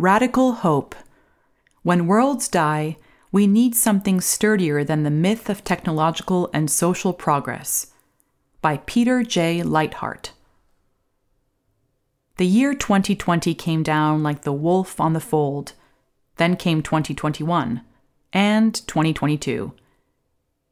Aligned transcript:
Radical 0.00 0.52
Hope. 0.52 0.94
When 1.82 2.06
worlds 2.06 2.46
die, 2.46 2.98
we 3.32 3.48
need 3.48 3.74
something 3.74 4.20
sturdier 4.20 4.84
than 4.84 5.02
the 5.02 5.10
myth 5.10 5.50
of 5.50 5.64
technological 5.64 6.48
and 6.54 6.70
social 6.70 7.12
progress. 7.12 7.88
By 8.62 8.76
Peter 8.86 9.24
J. 9.24 9.60
Leithart. 9.62 10.30
The 12.36 12.46
year 12.46 12.74
2020 12.74 13.56
came 13.56 13.82
down 13.82 14.22
like 14.22 14.42
the 14.42 14.52
wolf 14.52 15.00
on 15.00 15.14
the 15.14 15.20
fold. 15.20 15.72
Then 16.36 16.54
came 16.54 16.80
2021 16.80 17.80
and 18.32 18.74
2022. 18.86 19.72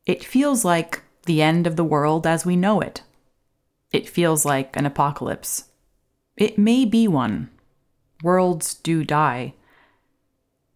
It 0.04 0.22
feels 0.22 0.64
like 0.64 1.02
the 1.24 1.42
end 1.42 1.66
of 1.66 1.74
the 1.74 1.82
world 1.82 2.28
as 2.28 2.46
we 2.46 2.54
know 2.54 2.80
it. 2.80 3.02
It 3.90 4.08
feels 4.08 4.44
like 4.44 4.76
an 4.76 4.86
apocalypse. 4.86 5.64
It 6.36 6.58
may 6.58 6.84
be 6.84 7.08
one. 7.08 7.50
Worlds 8.22 8.74
do 8.74 9.04
die. 9.04 9.54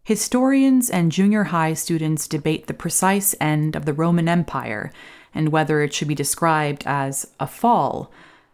Historians 0.02 0.90
and 0.90 1.12
junior 1.12 1.44
high 1.44 1.74
students 1.74 2.26
debate 2.26 2.66
the 2.66 2.74
precise 2.74 3.34
end 3.40 3.76
of 3.76 3.84
the 3.84 3.92
Roman 3.92 4.28
Empire 4.28 4.92
and 5.34 5.50
whether 5.50 5.82
it 5.82 5.94
should 5.94 6.08
be 6.08 6.14
described 6.14 6.82
as 6.86 7.26
a 7.38 7.46
fall, 7.46 8.10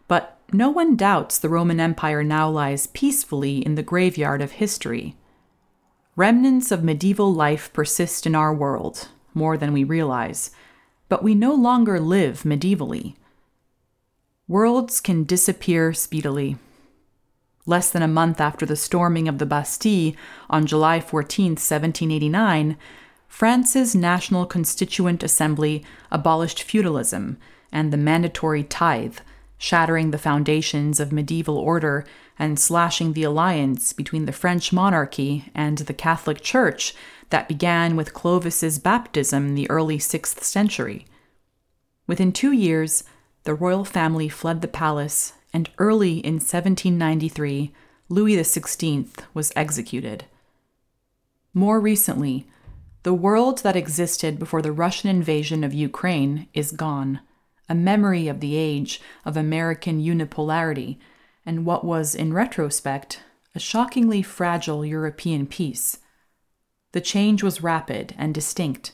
but 0.07 0.39
no 0.53 0.69
one 0.69 0.95
doubts 0.95 1.37
the 1.37 1.49
Roman 1.49 1.79
Empire 1.79 2.23
now 2.23 2.49
lies 2.49 2.87
peacefully 2.87 3.65
in 3.65 3.75
the 3.75 3.83
graveyard 3.83 4.41
of 4.41 4.53
history. 4.53 5.15
Remnants 6.15 6.71
of 6.71 6.83
medieval 6.83 7.33
life 7.33 7.71
persist 7.73 8.25
in 8.25 8.35
our 8.35 8.53
world, 8.53 9.09
more 9.33 9.57
than 9.57 9.73
we 9.73 9.83
realize, 9.83 10.51
but 11.09 11.23
we 11.23 11.35
no 11.35 11.53
longer 11.53 11.99
live 11.99 12.43
medievally. 12.43 13.15
Worlds 14.47 14.99
can 14.99 15.23
disappear 15.23 15.93
speedily. 15.93 16.57
Less 17.67 17.89
than 17.89 18.01
a 18.01 18.07
month 18.07 18.39
after 18.39 18.65
the 18.65 18.77
storming 18.77 19.27
of 19.27 19.39
the 19.39 19.45
Bastille 19.45 20.13
on 20.49 20.65
July 20.65 21.01
14, 21.01 21.51
1789, 21.51 22.77
France's 23.27 23.93
National 23.93 24.45
Constituent 24.45 25.21
Assembly 25.21 25.83
abolished 26.09 26.63
feudalism 26.63 27.37
and 27.69 27.91
the 27.91 27.97
mandatory 27.97 28.63
tithe, 28.63 29.17
shattering 29.57 30.11
the 30.11 30.17
foundations 30.17 31.01
of 31.01 31.11
medieval 31.11 31.57
order 31.57 32.05
and 32.39 32.57
slashing 32.57 33.11
the 33.11 33.23
alliance 33.23 33.91
between 33.91 34.25
the 34.25 34.31
French 34.31 34.71
monarchy 34.71 35.51
and 35.53 35.79
the 35.79 35.93
Catholic 35.93 36.39
Church 36.39 36.95
that 37.31 37.49
began 37.49 37.97
with 37.97 38.13
Clovis's 38.13 38.79
baptism 38.79 39.45
in 39.45 39.55
the 39.55 39.69
early 39.69 39.97
6th 39.97 40.41
century. 40.41 41.05
Within 42.07 42.31
two 42.31 42.53
years, 42.53 43.03
the 43.43 43.53
royal 43.53 43.83
family 43.83 44.29
fled 44.29 44.61
the 44.61 44.69
palace, 44.69 45.33
and 45.53 45.69
early 45.77 46.19
in 46.19 46.35
1793, 46.35 47.73
Louis 48.09 48.35
XVI 48.37 49.07
was 49.33 49.51
executed. 49.55 50.25
More 51.53 51.79
recently, 51.79 52.47
the 53.03 53.13
world 53.13 53.59
that 53.59 53.75
existed 53.75 54.37
before 54.37 54.61
the 54.61 54.71
Russian 54.71 55.09
invasion 55.09 55.63
of 55.63 55.73
Ukraine 55.73 56.47
is 56.53 56.71
gone, 56.71 57.21
a 57.69 57.75
memory 57.75 58.27
of 58.27 58.39
the 58.39 58.55
age 58.55 59.01
of 59.25 59.37
American 59.37 60.01
unipolarity 60.01 60.97
and 61.45 61.65
what 61.65 61.85
was, 61.85 62.13
in 62.13 62.33
retrospect, 62.33 63.21
a 63.55 63.59
shockingly 63.59 64.21
fragile 64.21 64.85
European 64.85 65.47
peace. 65.47 65.99
The 66.91 67.01
change 67.01 67.41
was 67.41 67.63
rapid 67.63 68.13
and 68.17 68.33
distinct. 68.33 68.91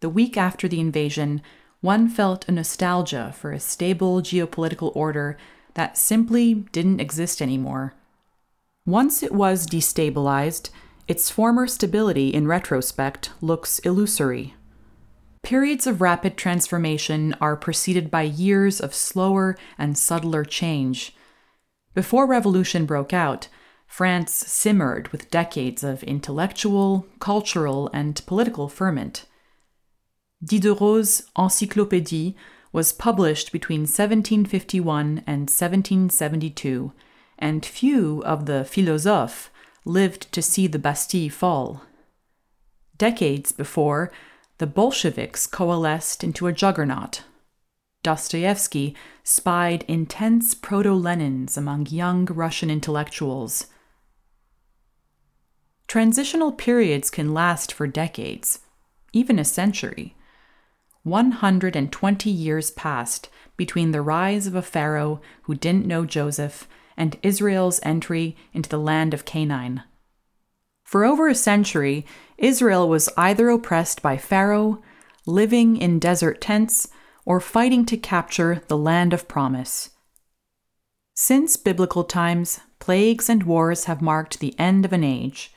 The 0.00 0.08
week 0.08 0.36
after 0.36 0.68
the 0.68 0.80
invasion, 0.80 1.42
one 1.80 2.08
felt 2.08 2.48
a 2.48 2.52
nostalgia 2.52 3.34
for 3.36 3.52
a 3.52 3.60
stable 3.60 4.22
geopolitical 4.22 4.94
order 4.94 5.36
that 5.74 5.96
simply 5.96 6.54
didn't 6.72 7.00
exist 7.00 7.40
anymore. 7.42 7.94
Once 8.84 9.22
it 9.22 9.32
was 9.32 9.66
destabilized, 9.66 10.70
its 11.08 11.30
former 11.30 11.66
stability 11.66 12.28
in 12.28 12.46
retrospect 12.46 13.30
looks 13.40 13.78
illusory. 13.80 14.54
Periods 15.42 15.86
of 15.86 16.00
rapid 16.00 16.36
transformation 16.36 17.34
are 17.40 17.56
preceded 17.56 18.10
by 18.10 18.22
years 18.22 18.80
of 18.80 18.94
slower 18.94 19.56
and 19.76 19.98
subtler 19.98 20.44
change. 20.44 21.14
Before 21.94 22.26
revolution 22.26 22.86
broke 22.86 23.12
out, 23.12 23.48
France 23.86 24.32
simmered 24.32 25.08
with 25.08 25.30
decades 25.30 25.84
of 25.84 26.02
intellectual, 26.04 27.06
cultural, 27.18 27.90
and 27.92 28.24
political 28.26 28.68
ferment. 28.68 29.26
Diderot's 30.42 31.24
Encyclopédie 31.36 32.34
was 32.72 32.92
published 32.92 33.52
between 33.52 33.82
1751 33.82 35.22
and 35.26 35.50
1772, 35.50 36.92
and 37.38 37.64
few 37.64 38.22
of 38.24 38.46
the 38.46 38.64
philosophes 38.64 39.50
lived 39.84 40.32
to 40.32 40.40
see 40.40 40.66
the 40.66 40.78
Bastille 40.78 41.30
fall. 41.30 41.82
Decades 42.96 43.52
before, 43.52 44.10
the 44.58 44.66
Bolsheviks 44.66 45.46
coalesced 45.46 46.22
into 46.22 46.46
a 46.46 46.52
juggernaut. 46.52 47.24
Dostoevsky 48.02 48.96
spied 49.22 49.84
intense 49.86 50.54
proto 50.54 50.90
Lenins 50.90 51.56
among 51.56 51.86
young 51.86 52.24
Russian 52.26 52.70
intellectuals. 52.70 53.66
Transitional 55.86 56.52
periods 56.52 57.10
can 57.10 57.34
last 57.34 57.72
for 57.72 57.86
decades, 57.86 58.60
even 59.12 59.38
a 59.38 59.44
century. 59.44 60.16
120 61.04 62.30
years 62.30 62.70
passed 62.70 63.28
between 63.56 63.90
the 63.90 64.02
rise 64.02 64.46
of 64.46 64.54
a 64.54 64.62
pharaoh 64.62 65.20
who 65.42 65.54
didn't 65.54 65.86
know 65.86 66.04
Joseph 66.04 66.68
and 66.96 67.16
Israel's 67.22 67.80
entry 67.82 68.36
into 68.52 68.68
the 68.68 68.78
land 68.78 69.12
of 69.12 69.24
Canaan. 69.24 69.82
For 70.84 71.04
over 71.04 71.26
a 71.26 71.34
century, 71.34 72.06
Israel 72.38 72.88
was 72.88 73.08
either 73.16 73.48
oppressed 73.48 74.02
by 74.02 74.16
Pharaoh, 74.16 74.82
living 75.26 75.76
in 75.76 75.98
desert 75.98 76.40
tents, 76.40 76.88
or 77.24 77.40
fighting 77.40 77.86
to 77.86 77.96
capture 77.96 78.62
the 78.68 78.76
land 78.76 79.12
of 79.12 79.28
promise. 79.28 79.90
Since 81.14 81.56
biblical 81.56 82.04
times, 82.04 82.60
plagues 82.78 83.28
and 83.28 83.44
wars 83.44 83.84
have 83.84 84.02
marked 84.02 84.40
the 84.40 84.58
end 84.58 84.84
of 84.84 84.92
an 84.92 85.04
age. 85.04 85.52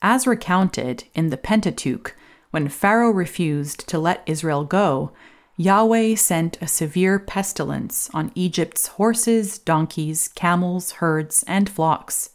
As 0.00 0.26
recounted 0.26 1.04
in 1.14 1.30
the 1.30 1.36
Pentateuch, 1.36 2.16
when 2.54 2.68
Pharaoh 2.68 3.10
refused 3.10 3.88
to 3.88 3.98
let 3.98 4.22
Israel 4.26 4.62
go, 4.62 5.10
Yahweh 5.56 6.14
sent 6.14 6.56
a 6.62 6.68
severe 6.68 7.18
pestilence 7.18 8.08
on 8.14 8.30
Egypt's 8.36 8.86
horses, 8.86 9.58
donkeys, 9.58 10.28
camels, 10.28 10.92
herds, 10.92 11.42
and 11.48 11.68
flocks. 11.68 12.30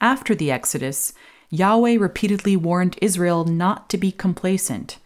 After 0.00 0.34
the 0.34 0.50
Exodus, 0.50 1.12
Yahweh 1.50 1.98
repeatedly 1.98 2.56
warned 2.56 2.96
Israel 3.02 3.44
not 3.44 3.90
to 3.90 3.98
be 3.98 4.10
complacent. 4.10 4.96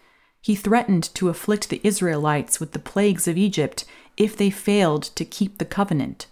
He 0.41 0.55
threatened 0.55 1.13
to 1.17 1.31
afflict 1.31 1.69
the 1.69 1.81
Israelites 1.83 2.61
with 2.61 2.71
the 2.71 2.79
plagues 2.79 3.27
of 3.27 3.37
Egypt 3.37 3.85
if 4.17 4.37
they 4.37 4.51
failed 4.51 5.03
to 5.17 5.25
keep 5.25 5.59
the 5.59 5.65
covenant. 5.65 6.29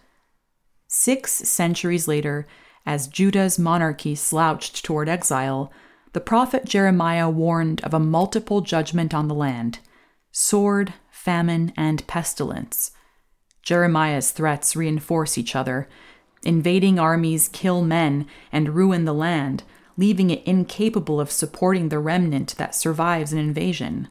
Six 0.86 1.32
centuries 1.32 2.06
later, 2.06 2.46
as 2.86 3.08
Judah's 3.08 3.58
monarchy 3.58 4.14
slouched 4.14 4.84
toward 4.84 5.08
exile, 5.08 5.72
the 6.16 6.20
prophet 6.22 6.64
Jeremiah 6.64 7.28
warned 7.28 7.84
of 7.84 7.92
a 7.92 8.00
multiple 8.00 8.62
judgment 8.62 9.12
on 9.12 9.28
the 9.28 9.34
land 9.34 9.80
sword, 10.32 10.94
famine, 11.10 11.74
and 11.76 12.06
pestilence. 12.06 12.92
Jeremiah's 13.62 14.30
threats 14.30 14.74
reinforce 14.74 15.36
each 15.36 15.54
other. 15.54 15.90
Invading 16.42 16.98
armies 16.98 17.48
kill 17.48 17.82
men 17.82 18.26
and 18.50 18.74
ruin 18.74 19.04
the 19.04 19.12
land, 19.12 19.62
leaving 19.98 20.30
it 20.30 20.42
incapable 20.44 21.20
of 21.20 21.30
supporting 21.30 21.90
the 21.90 21.98
remnant 21.98 22.54
that 22.56 22.74
survives 22.74 23.34
an 23.34 23.38
invasion. 23.38 24.08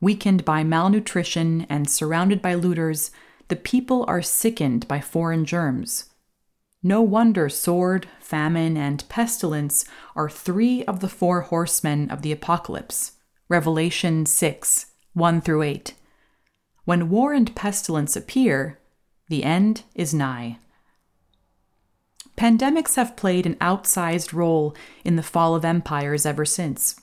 Weakened 0.00 0.44
by 0.44 0.62
malnutrition 0.62 1.66
and 1.68 1.90
surrounded 1.90 2.40
by 2.40 2.54
looters, 2.54 3.10
the 3.48 3.56
people 3.56 4.04
are 4.06 4.22
sickened 4.22 4.86
by 4.86 5.00
foreign 5.00 5.44
germs. 5.44 6.10
No 6.82 7.02
wonder 7.02 7.48
sword, 7.48 8.06
famine, 8.20 8.76
and 8.76 9.08
pestilence 9.08 9.84
are 10.14 10.30
three 10.30 10.84
of 10.84 11.00
the 11.00 11.08
four 11.08 11.40
horsemen 11.42 12.08
of 12.10 12.22
the 12.22 12.30
apocalypse. 12.30 13.12
Revelation 13.48 14.26
6 14.26 14.86
1 15.14 15.40
through 15.40 15.62
8. 15.62 15.94
When 16.84 17.10
war 17.10 17.32
and 17.32 17.54
pestilence 17.56 18.14
appear, 18.14 18.78
the 19.28 19.42
end 19.42 19.82
is 19.94 20.14
nigh. 20.14 20.58
Pandemics 22.36 22.94
have 22.94 23.16
played 23.16 23.46
an 23.46 23.56
outsized 23.56 24.32
role 24.32 24.76
in 25.04 25.16
the 25.16 25.24
fall 25.24 25.56
of 25.56 25.64
empires 25.64 26.24
ever 26.24 26.44
since. 26.44 27.00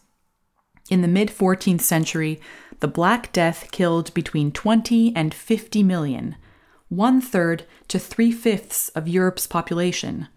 In 0.89 1.01
the 1.01 1.09
mid 1.09 1.27
14th 1.27 1.81
century, 1.81 2.39
the 2.79 2.87
Black 2.87 3.33
Death 3.33 3.69
killed 3.71 4.13
between 4.13 4.51
20 4.53 5.13
and 5.15 5.33
50 5.33 5.83
million, 5.83 6.37
one 6.89 7.19
third 7.19 7.65
to 7.87 7.99
three 7.99 8.31
fifths 8.31 8.89
of 8.89 9.07
Europe's 9.07 9.47
population. 9.47 10.27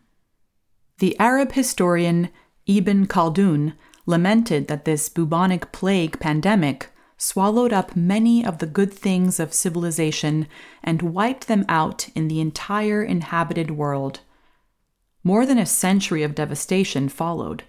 The 0.98 1.18
Arab 1.18 1.52
historian 1.52 2.30
Ibn 2.66 3.06
Khaldun 3.06 3.74
lamented 4.06 4.68
that 4.68 4.84
this 4.84 5.08
bubonic 5.08 5.70
plague 5.72 6.18
pandemic 6.18 6.90
swallowed 7.16 7.72
up 7.72 7.96
many 7.96 8.44
of 8.44 8.58
the 8.58 8.66
good 8.66 8.92
things 8.92 9.40
of 9.40 9.52
civilization 9.52 10.46
and 10.82 11.02
wiped 11.02 11.48
them 11.48 11.64
out 11.68 12.08
in 12.14 12.28
the 12.28 12.40
entire 12.40 13.02
inhabited 13.02 13.72
world. 13.72 14.20
More 15.24 15.44
than 15.44 15.58
a 15.58 15.66
century 15.66 16.22
of 16.22 16.34
devastation 16.34 17.08
followed 17.08 17.64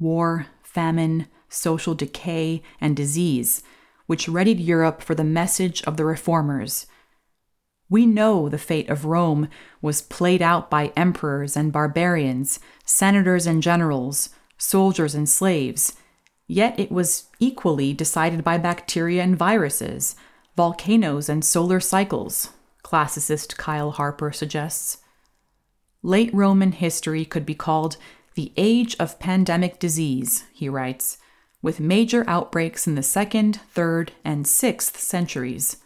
war, 0.00 0.46
famine, 0.62 1.28
social 1.48 1.94
decay, 1.94 2.62
and 2.80 2.96
disease, 2.96 3.62
which 4.06 4.28
readied 4.28 4.58
Europe 4.58 5.02
for 5.02 5.14
the 5.14 5.22
message 5.22 5.82
of 5.84 5.96
the 5.96 6.04
reformers. 6.04 6.86
We 7.90 8.06
know 8.06 8.48
the 8.48 8.58
fate 8.58 8.88
of 8.88 9.04
Rome 9.04 9.48
was 9.82 10.02
played 10.02 10.40
out 10.40 10.70
by 10.70 10.92
emperors 10.96 11.56
and 11.56 11.72
barbarians, 11.72 12.58
senators 12.84 13.46
and 13.46 13.62
generals, 13.62 14.30
soldiers 14.56 15.14
and 15.14 15.28
slaves, 15.28 15.94
yet 16.46 16.78
it 16.78 16.90
was 16.90 17.28
equally 17.38 17.92
decided 17.92 18.42
by 18.42 18.58
bacteria 18.58 19.22
and 19.22 19.36
viruses, 19.36 20.16
volcanoes 20.56 21.28
and 21.28 21.44
solar 21.44 21.80
cycles, 21.80 22.50
classicist 22.82 23.56
Kyle 23.56 23.90
Harper 23.92 24.32
suggests. 24.32 24.98
Late 26.02 26.32
Roman 26.34 26.72
history 26.72 27.24
could 27.24 27.46
be 27.46 27.54
called 27.54 27.96
the 28.34 28.52
age 28.56 28.96
of 28.98 29.18
pandemic 29.18 29.78
disease, 29.78 30.44
he 30.52 30.68
writes, 30.68 31.18
with 31.62 31.80
major 31.80 32.24
outbreaks 32.28 32.86
in 32.86 32.94
the 32.94 33.02
second, 33.02 33.60
third, 33.70 34.12
and 34.24 34.46
sixth 34.46 34.98
centuries. 34.98 35.78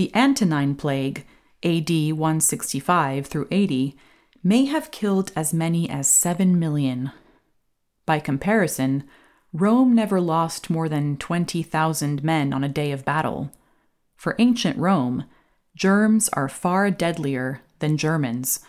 The 0.00 0.14
Antonine 0.14 0.76
Plague, 0.76 1.26
AD 1.62 1.90
165 1.90 3.26
through 3.26 3.46
80, 3.50 3.98
may 4.42 4.64
have 4.64 4.90
killed 4.90 5.30
as 5.36 5.52
many 5.52 5.90
as 5.90 6.08
7 6.08 6.58
million. 6.58 7.12
By 8.06 8.18
comparison, 8.18 9.04
Rome 9.52 9.94
never 9.94 10.18
lost 10.18 10.70
more 10.70 10.88
than 10.88 11.18
20,000 11.18 12.24
men 12.24 12.54
on 12.54 12.64
a 12.64 12.68
day 12.70 12.92
of 12.92 13.04
battle. 13.04 13.52
For 14.16 14.36
ancient 14.38 14.78
Rome, 14.78 15.26
germs 15.76 16.30
are 16.30 16.48
far 16.48 16.90
deadlier 16.90 17.60
than 17.80 17.98
Germans. 17.98 18.60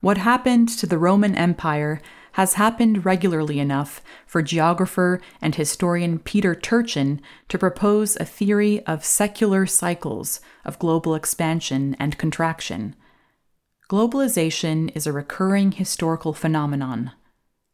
What 0.00 0.18
happened 0.18 0.68
to 0.76 0.86
the 0.86 0.98
Roman 0.98 1.34
Empire 1.34 2.02
has 2.34 2.54
happened 2.54 3.04
regularly 3.04 3.60
enough 3.60 4.02
for 4.26 4.42
geographer 4.42 5.20
and 5.40 5.54
historian 5.54 6.18
Peter 6.18 6.52
Turchin 6.52 7.20
to 7.48 7.56
propose 7.56 8.16
a 8.16 8.24
theory 8.24 8.84
of 8.86 9.04
secular 9.04 9.66
cycles 9.66 10.40
of 10.64 10.80
global 10.80 11.14
expansion 11.14 11.94
and 12.00 12.18
contraction. 12.18 12.96
Globalization 13.88 14.90
is 14.96 15.06
a 15.06 15.12
recurring 15.12 15.72
historical 15.72 16.32
phenomenon. 16.32 17.12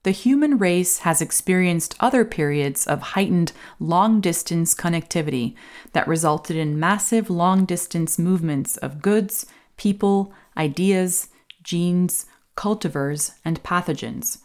The 0.03 0.11
human 0.11 0.59
race 0.59 0.99
has 1.01 1.23
experienced 1.23 1.97
other 1.99 2.27
periods 2.27 2.87
of 2.87 3.01
heightened 3.01 3.53
long 3.79 4.21
distance 4.21 4.75
connectivity 4.75 5.55
that 5.95 6.07
resulted 6.07 6.57
in 6.57 6.79
massive 6.79 7.31
long 7.31 7.65
distance 7.65 8.19
movements 8.19 8.77
of 8.77 9.01
goods, 9.01 9.47
people, 9.79 10.35
ideas, 10.55 11.29
genes, 11.63 12.27
cultivars, 12.59 13.33
and 13.43 13.63
pathogens. 13.63 14.41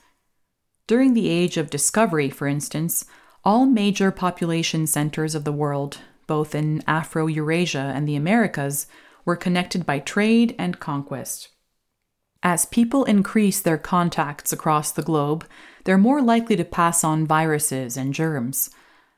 During 0.87 1.13
the 1.13 1.29
age 1.29 1.57
of 1.57 1.69
discovery, 1.69 2.29
for 2.29 2.47
instance, 2.47 3.05
all 3.43 3.65
major 3.65 4.11
population 4.11 4.85
centers 4.85 5.33
of 5.33 5.43
the 5.43 5.51
world, 5.51 5.99
both 6.27 6.53
in 6.53 6.83
Afro 6.87 7.27
Eurasia 7.27 7.91
and 7.95 8.07
the 8.07 8.15
Americas, 8.15 8.87
were 9.23 9.35
connected 9.35 9.85
by 9.85 9.99
trade 9.99 10.55
and 10.59 10.79
conquest. 10.79 11.49
As 12.43 12.67
people 12.67 13.05
increase 13.05 13.59
their 13.59 13.77
contacts 13.77 14.53
across 14.53 14.91
the 14.91 15.01
globe, 15.01 15.47
they're 15.83 15.97
more 15.97 16.21
likely 16.21 16.55
to 16.55 16.63
pass 16.63 17.03
on 17.03 17.25
viruses 17.25 17.97
and 17.97 18.13
germs. 18.13 18.69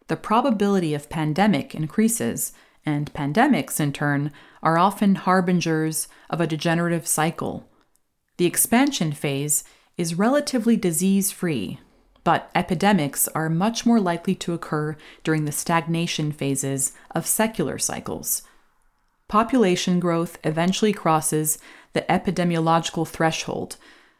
The 0.07 0.15
probability 0.15 0.93
of 0.93 1.09
pandemic 1.09 1.75
increases, 1.75 2.53
and 2.85 3.13
pandemics, 3.13 3.81
in 3.81 3.91
turn, 3.91 4.31
are 4.63 4.77
often 4.77 5.15
harbingers 5.15 6.07
of 6.29 6.39
a 6.39 6.47
degenerative 6.47 7.05
cycle. 7.05 7.67
The 8.37 8.45
expansion 8.45 9.11
phase 9.11 9.65
is 9.97 10.17
relatively 10.17 10.75
disease 10.75 11.31
free, 11.31 11.79
but 12.23 12.51
epidemics 12.53 13.27
are 13.29 13.49
much 13.49 13.85
more 13.85 13.99
likely 13.99 14.35
to 14.35 14.53
occur 14.53 14.95
during 15.23 15.45
the 15.45 15.51
stagnation 15.51 16.31
phases 16.31 16.93
of 17.11 17.25
secular 17.25 17.77
cycles. 17.77 18.43
Population 19.27 19.99
growth 19.99 20.37
eventually 20.43 20.93
crosses 20.93 21.57
the 21.93 22.01
epidemiological 22.03 23.07
threshold, 23.07 23.77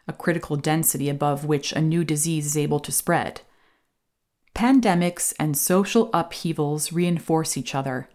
a 0.07 0.13
critical 0.13 0.56
density 0.56 1.09
above 1.09 1.45
which 1.45 1.71
a 1.71 1.81
new 1.81 2.03
disease 2.03 2.45
is 2.45 2.57
able 2.57 2.80
to 2.80 2.91
spread. 2.91 3.41
Pandemics 4.56 5.33
and 5.39 5.56
social 5.56 6.09
upheavals 6.13 6.91
reinforce 6.91 7.56
each 7.56 7.75
other. 7.75 8.09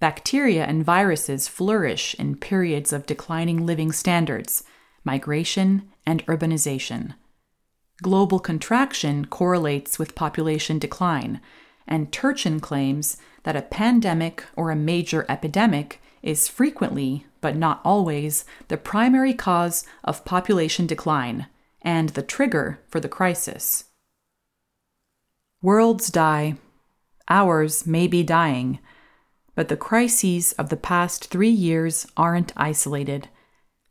Bacteria 0.00 0.64
and 0.64 0.84
viruses 0.84 1.46
flourish 1.48 2.14
in 2.14 2.36
periods 2.36 2.92
of 2.92 3.06
declining 3.06 3.66
living 3.66 3.92
standards 3.92 4.64
migration, 5.04 5.90
and 6.06 6.26
urbanization. 6.26 7.14
Global 8.02 8.40
contraction 8.40 9.24
correlates 9.26 9.98
with 9.98 10.14
population 10.14 10.78
decline, 10.78 11.40
and 11.86 12.12
Turchin 12.12 12.60
claims 12.60 13.18
that 13.44 13.56
a 13.56 13.62
pandemic 13.62 14.44
or 14.56 14.70
a 14.70 14.76
major 14.76 15.24
epidemic 15.28 16.00
is 16.22 16.48
frequently, 16.48 17.26
but 17.40 17.56
not 17.56 17.80
always, 17.84 18.44
the 18.68 18.76
primary 18.76 19.34
cause 19.34 19.84
of 20.02 20.24
population 20.24 20.86
decline 20.86 21.46
and 21.82 22.10
the 22.10 22.22
trigger 22.22 22.80
for 22.88 22.98
the 22.98 23.08
crisis. 23.08 23.84
Worlds 25.62 26.10
die. 26.10 26.56
Ours 27.28 27.86
may 27.86 28.06
be 28.06 28.22
dying. 28.22 28.78
But 29.54 29.68
the 29.68 29.76
crises 29.76 30.52
of 30.52 30.68
the 30.68 30.76
past 30.76 31.26
three 31.26 31.50
years 31.50 32.06
aren't 32.16 32.52
isolated 32.56 33.28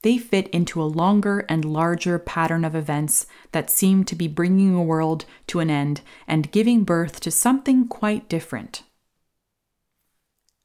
they 0.04 0.18
fit 0.18 0.50
into 0.50 0.82
a 0.82 0.86
longer 0.86 1.46
and 1.50 1.66
larger 1.66 2.20
pattern 2.20 2.64
of 2.64 2.76
events 2.76 3.26
that 3.54 3.70
seem 3.70 4.04
to 4.04 4.16
be 4.16 4.28
bringing 4.28 4.76
a 4.76 4.84
world 4.84 5.26
to 5.48 5.60
an 5.60 5.70
end 5.70 6.02
and 6.28 6.52
giving 6.52 6.84
birth 6.84 7.20
to 7.22 7.32
something 7.32 7.88
quite 7.88 8.30
different. 8.30 8.84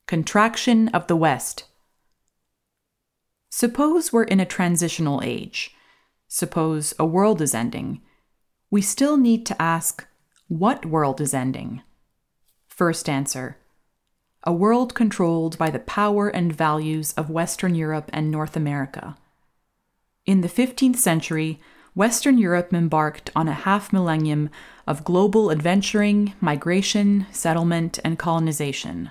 Contraction 0.06 0.88
of 0.88 1.06
the 1.06 1.16
West. 1.16 1.64
Suppose 3.48 4.12
we're 4.12 4.24
in 4.24 4.40
a 4.40 4.46
transitional 4.46 5.22
age. 5.22 5.74
Suppose 6.26 6.92
a 6.98 7.06
world 7.06 7.40
is 7.40 7.54
ending. 7.54 8.02
We 8.70 8.82
still 8.82 9.16
need 9.16 9.46
to 9.46 9.62
ask 9.62 10.06
what 10.48 10.84
world 10.84 11.20
is 11.20 11.32
ending? 11.32 11.82
First 12.66 13.08
answer 13.08 13.56
a 14.44 14.52
world 14.52 14.94
controlled 14.94 15.58
by 15.58 15.68
the 15.68 15.80
power 15.80 16.28
and 16.28 16.52
values 16.52 17.12
of 17.14 17.28
Western 17.28 17.74
Europe 17.74 18.08
and 18.12 18.30
North 18.30 18.56
America. 18.56 19.16
In 20.28 20.42
the 20.42 20.48
15th 20.48 20.96
century, 20.96 21.58
Western 21.94 22.36
Europe 22.36 22.74
embarked 22.74 23.30
on 23.34 23.48
a 23.48 23.54
half 23.54 23.94
millennium 23.94 24.50
of 24.86 25.02
global 25.02 25.50
adventuring, 25.50 26.34
migration, 26.38 27.24
settlement, 27.32 27.98
and 28.04 28.18
colonization. 28.18 29.10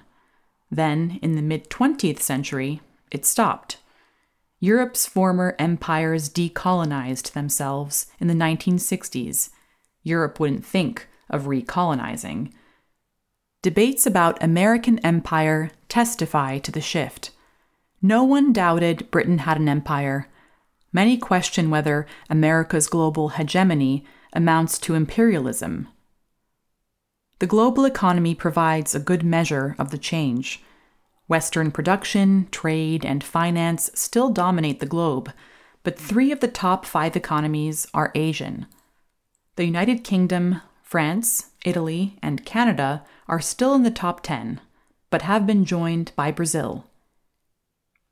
Then, 0.69 1.17
in 1.23 1.35
the 1.35 1.41
mid 1.41 1.71
20th 1.71 2.19
century, 2.19 2.81
it 3.09 3.25
stopped. 3.25 3.77
Europe's 4.59 5.07
former 5.07 5.55
empires 5.57 6.29
decolonized 6.29 7.31
themselves 7.31 8.05
in 8.19 8.27
the 8.27 8.35
1960s. 8.35 9.49
Europe 10.03 10.39
wouldn't 10.39 10.67
think 10.67 11.07
of 11.31 11.45
recolonizing. 11.45 12.51
Debates 13.63 14.05
about 14.05 14.43
American 14.43 14.99
empire 14.99 15.71
testify 15.89 16.59
to 16.59 16.71
the 16.71 16.79
shift. 16.79 17.31
No 18.03 18.23
one 18.23 18.53
doubted 18.53 19.09
Britain 19.09 19.39
had 19.39 19.57
an 19.57 19.67
empire 19.67 20.27
Many 20.97 21.17
question 21.17 21.69
whether 21.69 22.07
America's 22.27 22.87
global 22.87 23.29
hegemony 23.29 24.03
amounts 24.33 24.79
to 24.79 24.95
imperialism. 24.95 25.89
The 27.37 27.45
global 27.45 27.85
economy 27.85 28.33
provides 28.33 28.95
a 28.95 28.99
good 28.99 29.23
measure 29.23 29.75
of 29.77 29.91
the 29.91 29.99
change. 29.99 30.63
Western 31.27 31.69
production, 31.69 32.47
trade, 32.49 33.05
and 33.05 33.23
finance 33.23 33.91
still 33.93 34.31
dominate 34.31 34.79
the 34.79 34.87
globe, 34.87 35.31
but 35.83 35.99
three 35.99 36.31
of 36.31 36.39
the 36.39 36.47
top 36.47 36.83
five 36.83 37.15
economies 37.15 37.85
are 37.93 38.11
Asian. 38.15 38.65
The 39.55 39.65
United 39.65 40.03
Kingdom, 40.03 40.63
France, 40.81 41.51
Italy, 41.63 42.17
and 42.23 42.43
Canada 42.43 43.05
are 43.27 43.39
still 43.39 43.75
in 43.75 43.83
the 43.83 43.91
top 43.91 44.23
10, 44.23 44.61
but 45.11 45.21
have 45.21 45.45
been 45.45 45.63
joined 45.63 46.11
by 46.15 46.31
Brazil. 46.31 46.87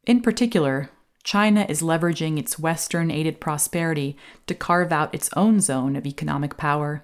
In 0.06 0.22
particular, 0.22 0.92
China 1.26 1.66
is 1.68 1.82
leveraging 1.82 2.38
its 2.38 2.60
Western 2.60 3.10
aided 3.10 3.42
prosperity 3.42 4.16
to 4.46 4.54
carve 4.54 4.92
out 4.92 5.14
its 5.14 5.28
own 5.36 5.60
zone 5.60 5.96
of 5.96 6.06
economic 6.06 6.56
power. 6.56 7.04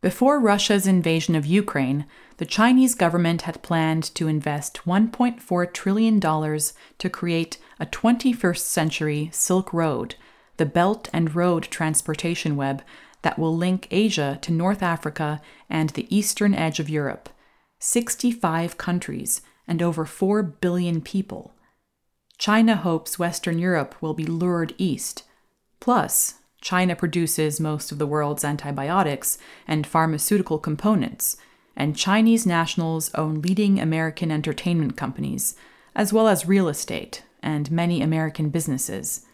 Before 0.00 0.38
Russia's 0.38 0.86
invasion 0.86 1.34
of 1.34 1.44
Ukraine, 1.44 2.06
the 2.36 2.46
Chinese 2.46 2.94
government 2.94 3.42
had 3.42 3.64
planned 3.64 4.04
to 4.14 4.28
invest 4.28 4.82
$1.4 4.86 5.72
trillion 5.72 6.20
to 6.20 7.10
create 7.10 7.58
a 7.80 7.86
21st 7.86 8.58
century 8.58 9.28
Silk 9.32 9.72
Road, 9.72 10.14
the 10.56 10.64
Belt 10.64 11.08
and 11.12 11.34
Road 11.34 11.64
transportation 11.64 12.54
web 12.54 12.84
that 13.22 13.40
will 13.40 13.56
link 13.56 13.88
Asia 13.90 14.38
to 14.42 14.52
North 14.52 14.84
Africa 14.84 15.40
and 15.68 15.90
the 15.90 16.06
eastern 16.16 16.54
edge 16.54 16.78
of 16.78 16.88
Europe. 16.88 17.28
65 17.80 18.78
countries 18.78 19.42
and 19.66 19.82
over 19.82 20.04
4 20.04 20.44
billion 20.44 21.00
people. 21.00 21.55
China 22.38 22.76
hopes 22.76 23.18
Western 23.18 23.58
Europe 23.58 23.94
will 24.00 24.14
be 24.14 24.26
lured 24.26 24.74
east. 24.78 25.24
Plus, 25.80 26.34
China 26.60 26.96
produces 26.96 27.60
most 27.60 27.92
of 27.92 27.98
the 27.98 28.06
world's 28.06 28.44
antibiotics 28.44 29.38
and 29.66 29.86
pharmaceutical 29.86 30.58
components, 30.58 31.36
and 31.76 31.96
Chinese 31.96 32.46
nationals 32.46 33.10
own 33.14 33.40
leading 33.40 33.78
American 33.78 34.30
entertainment 34.30 34.96
companies, 34.96 35.54
as 35.94 36.12
well 36.12 36.28
as 36.28 36.46
real 36.46 36.68
estate 36.68 37.22
and 37.42 37.70
many 37.70 38.02
American 38.02 38.50
businesses. 38.50 39.24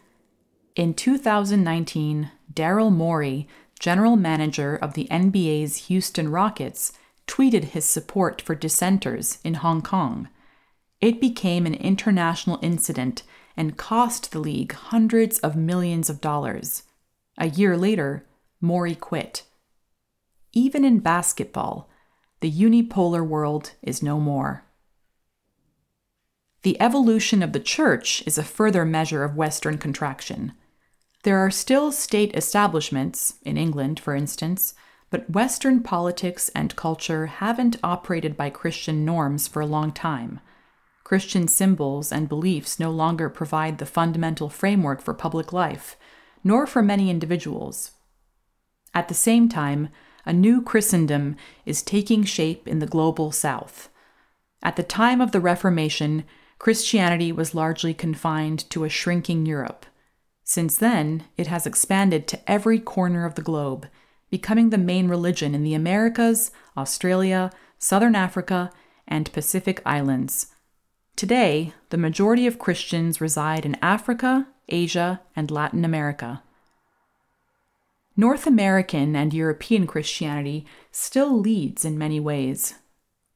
In 0.75 0.95
2019, 0.95 2.31
Daryl 2.53 2.93
Morey, 2.93 3.49
general 3.79 4.17
manager 4.17 4.77
of 4.77 4.95
the 4.95 5.07
NBA's 5.11 5.89
Houston 5.89 6.31
Rockets, 6.31 6.93
tweeted 7.27 7.65
his 7.65 7.85
support 7.85 8.41
for 8.41 8.55
dissenters 8.55 9.39
in 9.45 9.55
Hong 9.55 9.83
Kong. 9.83 10.29
It 11.03 11.21
became 11.21 11.67
an 11.67 11.75
international 11.75 12.61
incident 12.63 13.25
and 13.57 13.77
cost 13.77 14.31
the 14.31 14.39
league 14.39 14.73
hundreds 14.73 15.41
of 15.41 15.57
millions 15.57 16.09
of 16.09 16.21
dollars. 16.21 16.85
A 17.37 17.49
year 17.49 17.77
later, 17.77 18.25
Morey 18.61 18.95
quit. 18.95 19.43
Even 20.53 20.85
in 20.85 21.01
basketball, 21.01 21.91
the 22.41 22.51
unipolar 22.51 23.27
world 23.27 23.73
is 23.83 24.03
no 24.03 24.21
more. 24.21 24.65
The 26.63 26.81
evolution 26.81 27.43
of 27.43 27.53
the 27.53 27.61
church 27.61 28.23
is 28.25 28.39
a 28.39 28.45
further 28.45 28.85
measure 28.85 29.25
of 29.25 29.35
Western 29.35 29.79
contraction. 29.79 30.53
There 31.25 31.39
are 31.39 31.51
still 31.51 31.91
state 31.91 32.37
establishments, 32.37 33.35
in 33.43 33.57
England, 33.57 33.99
for 33.99 34.15
instance, 34.15 34.75
but 35.11 35.29
Western 35.29 35.83
politics 35.83 36.49
and 36.55 36.77
culture 36.77 37.27
haven't 37.27 37.77
operated 37.83 38.37
by 38.37 38.51
Christian 38.51 39.05
norms 39.05 39.49
for 39.49 39.61
a 39.61 39.67
long 39.67 39.91
time. 39.91 40.39
Christian 41.05 41.49
symbols 41.49 42.13
and 42.13 42.29
beliefs 42.29 42.79
no 42.79 42.91
longer 42.91 43.29
provide 43.29 43.79
the 43.79 43.87
fundamental 43.87 44.49
framework 44.49 45.01
for 45.01 45.15
public 45.15 45.53
life, 45.53 45.97
nor 46.45 46.67
for 46.67 46.83
many 46.83 47.11
individuals. 47.11 47.93
At 48.95 49.09
the 49.09 49.15
same 49.15 49.49
time, 49.49 49.89
a 50.25 50.33
new 50.33 50.63
Christendom 50.63 51.37
is 51.67 51.83
taking 51.83 52.25
shape 52.25 52.69
in 52.69 52.79
the 52.79 52.87
global 52.87 53.33
South. 53.33 53.89
At 54.63 54.77
the 54.77 54.83
time 54.83 55.21
of 55.21 55.33
the 55.33 55.41
Reformation, 55.41 56.25
Christianity 56.59 57.33
was 57.33 57.55
largely 57.55 57.93
confined 57.93 58.71
to 58.71 58.85
a 58.85 58.89
shrinking 58.89 59.47
Europe. 59.47 59.85
Since 60.45 60.77
then, 60.77 61.25
it 61.37 61.49
has 61.49 61.67
expanded 61.67 62.29
to 62.29 62.51
every 62.51 62.79
corner 62.79 63.25
of 63.25 63.35
the 63.35 63.43
globe, 63.43 63.89
becoming 64.31 64.71
the 64.71 64.79
main 64.79 65.09
religion 65.09 65.55
in 65.55 65.65
the 65.65 65.75
Americas, 65.75 66.53
Australia, 66.77 67.51
Southern 67.79 68.15
Africa, 68.15 68.71
and 69.09 69.33
Pacific 69.33 69.83
Islands. 69.85 70.52
Today, 71.17 71.73
the 71.91 71.99
majority 71.99 72.47
of 72.47 72.59
Christians 72.59 73.21
reside 73.21 73.65
in 73.65 73.77
Africa, 73.83 74.49
Asia, 74.69 75.21
and 75.37 75.51
Latin 75.51 75.85
America. 75.85 76.43
North 78.17 78.47
American 78.47 79.17
and 79.17 79.33
European 79.33 79.87
Christianity 79.87 80.67
still 80.91 81.39
leads 81.39 81.85
in 81.85 81.97
many 81.97 82.21
ways. 82.21 82.75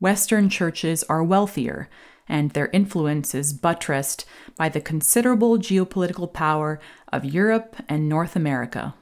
Western 0.01 0.51
churches 0.51 1.03
are 1.05 1.25
wealthier, 1.25 1.89
and 2.29 2.51
their 2.51 2.69
influence 2.69 3.35
is 3.35 3.53
buttressed 3.53 4.27
by 4.57 4.69
the 4.69 4.81
considerable 4.81 5.57
geopolitical 5.59 6.31
power 6.31 6.81
of 7.13 7.25
Europe 7.25 7.77
and 7.89 8.09
North 8.09 8.37
America. 8.37 8.95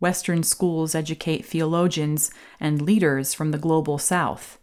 Western 0.00 0.42
schools 0.42 0.94
educate 0.94 1.44
theologians 1.46 2.30
and 2.58 2.82
leaders 2.82 3.34
from 3.34 3.50
the 3.50 3.58
global 3.58 3.98
South. 3.98 4.58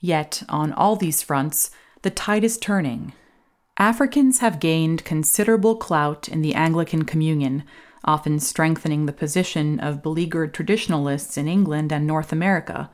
Yet, 0.00 0.42
on 0.48 0.72
all 0.72 0.96
these 0.96 1.22
fronts, 1.22 1.70
the 2.06 2.10
tide 2.10 2.44
is 2.44 2.56
turning, 2.56 3.12
Africans 3.78 4.38
have 4.38 4.60
gained 4.60 5.04
considerable 5.04 5.74
clout 5.74 6.28
in 6.28 6.40
the 6.40 6.54
Anglican 6.54 7.04
Communion, 7.04 7.64
often 8.04 8.38
strengthening 8.38 9.06
the 9.06 9.12
position 9.12 9.80
of 9.80 10.04
beleaguered 10.04 10.54
traditionalists 10.54 11.36
in 11.36 11.48
England 11.48 11.90
and 11.90 12.06
North 12.06 12.30
America. 12.30 12.92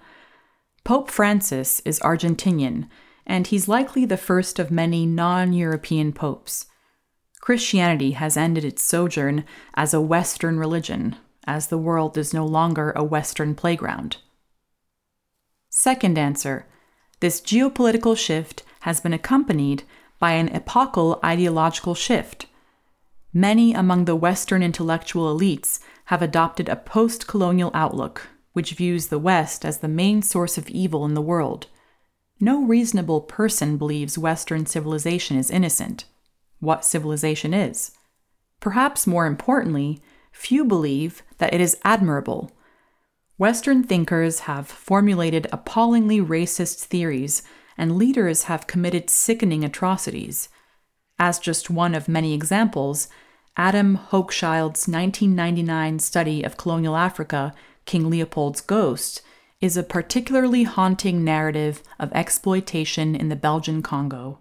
Pope 0.83 1.11
Francis 1.11 1.81
is 1.81 2.01
Argentinian, 2.01 2.89
and 3.27 3.49
he's 3.49 3.69
likely 3.69 4.07
the 4.07 4.17
first 4.17 4.59
of 4.59 4.71
many 4.71 5.05
non 5.05 5.53
European 5.53 6.15
popes. 6.15 6.65
Christianity 7.43 8.13
has 8.13 8.39
ended 8.39 8.65
its 8.65 8.83
sojourn 8.83 9.45
as 9.75 9.93
a 9.93 10.01
Western 10.01 10.59
religion, 10.59 11.17
as 11.47 11.67
the 11.67 11.77
world 11.77 12.17
is 12.17 12.33
no 12.33 12.47
longer 12.47 12.95
a 12.97 13.05
Western 13.05 13.55
playground. 13.55 14.17
Second 15.69 16.17
answer 16.17 16.65
this 17.21 17.43
geopolitical 17.43 18.17
shift 18.17 18.63
has 18.83 19.01
been 19.01 19.13
accompanied 19.13 19.85
by 20.19 20.33
an 20.33 20.49
epochal 20.49 21.19
ideological 21.25 21.95
shift. 21.95 22.47
Many 23.33 23.73
among 23.73 24.05
the 24.05 24.17
Western 24.17 24.63
intellectual 24.63 25.35
elites 25.35 25.79
have 26.07 26.21
adopted 26.21 26.69
a 26.69 26.77
post 26.77 27.27
colonial 27.27 27.71
outlook, 27.75 28.29
which 28.53 28.75
views 28.75 29.07
the 29.07 29.19
West 29.19 29.65
as 29.65 29.79
the 29.79 29.89
main 29.89 30.21
source 30.21 30.59
of 30.59 30.69
evil 30.69 31.05
in 31.05 31.15
the 31.15 31.23
world. 31.23 31.69
No 32.41 32.63
reasonable 32.65 33.21
person 33.21 33.77
believes 33.77 34.19
Western 34.19 34.67
civilization 34.67 35.37
is 35.37 35.51
innocent. 35.51 36.05
What 36.59 36.85
civilization 36.85 37.55
is? 37.55 37.93
Perhaps 38.61 39.07
more 39.07 39.27
importantly, 39.27 40.03
few 40.33 40.65
believe 40.65 41.23
that 41.39 41.55
it 41.55 41.61
is 41.61 41.79
admirable. 41.85 42.51
Western 43.39 43.85
thinkers 43.85 44.41
have 44.41 44.67
formulated 44.67 45.47
appallingly 45.53 46.21
racist 46.21 46.85
theories 46.85 47.43
and 47.77 47.97
leaders 47.97 48.45
have 48.45 48.67
committed 48.67 49.11
sickening 49.11 49.65
atrocities. 49.65 50.49
As 51.19 51.39
just 51.39 51.71
one 51.71 51.95
of 51.95 52.09
many 52.09 52.35
examples, 52.35 53.09
Adam 53.57 53.97
Hochschild's 53.97 54.89
1999 54.89 55.99
study 55.99 56.43
of 56.43 56.57
colonial 56.57 56.97
Africa, 56.97 57.55
King 57.85 58.09
Leopold's 58.09 58.61
Ghost, 58.61 59.23
is 59.61 59.77
a 59.77 59.83
particularly 59.83 60.65
haunting 60.65 61.23
narrative 61.23 61.83
of 61.99 62.13
exploitation 62.13 63.15
in 63.15 63.29
the 63.29 63.37
Belgian 63.37 63.83
Congo. 63.83 64.41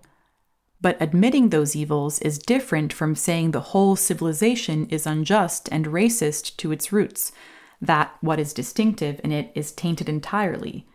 But 0.82 0.98
admitting 1.00 1.50
those 1.50 1.76
evils 1.76 2.20
is 2.20 2.40
different 2.40 2.92
from 2.92 3.16
saying 3.16 3.52
the 3.52 3.60
whole 3.60 3.96
civilization 3.96 4.88
is 4.88 5.06
unjust 5.06 5.70
and 5.72 5.86
racist 5.86 6.58
to 6.58 6.72
its 6.72 6.92
roots, 6.92 7.32
that 7.80 8.16
what 8.22 8.40
is 8.40 8.54
distinctive 8.54 9.22
in 9.24 9.32
it 9.32 9.52
is 9.54 9.72
tainted 9.72 10.10
entirely. 10.10 10.88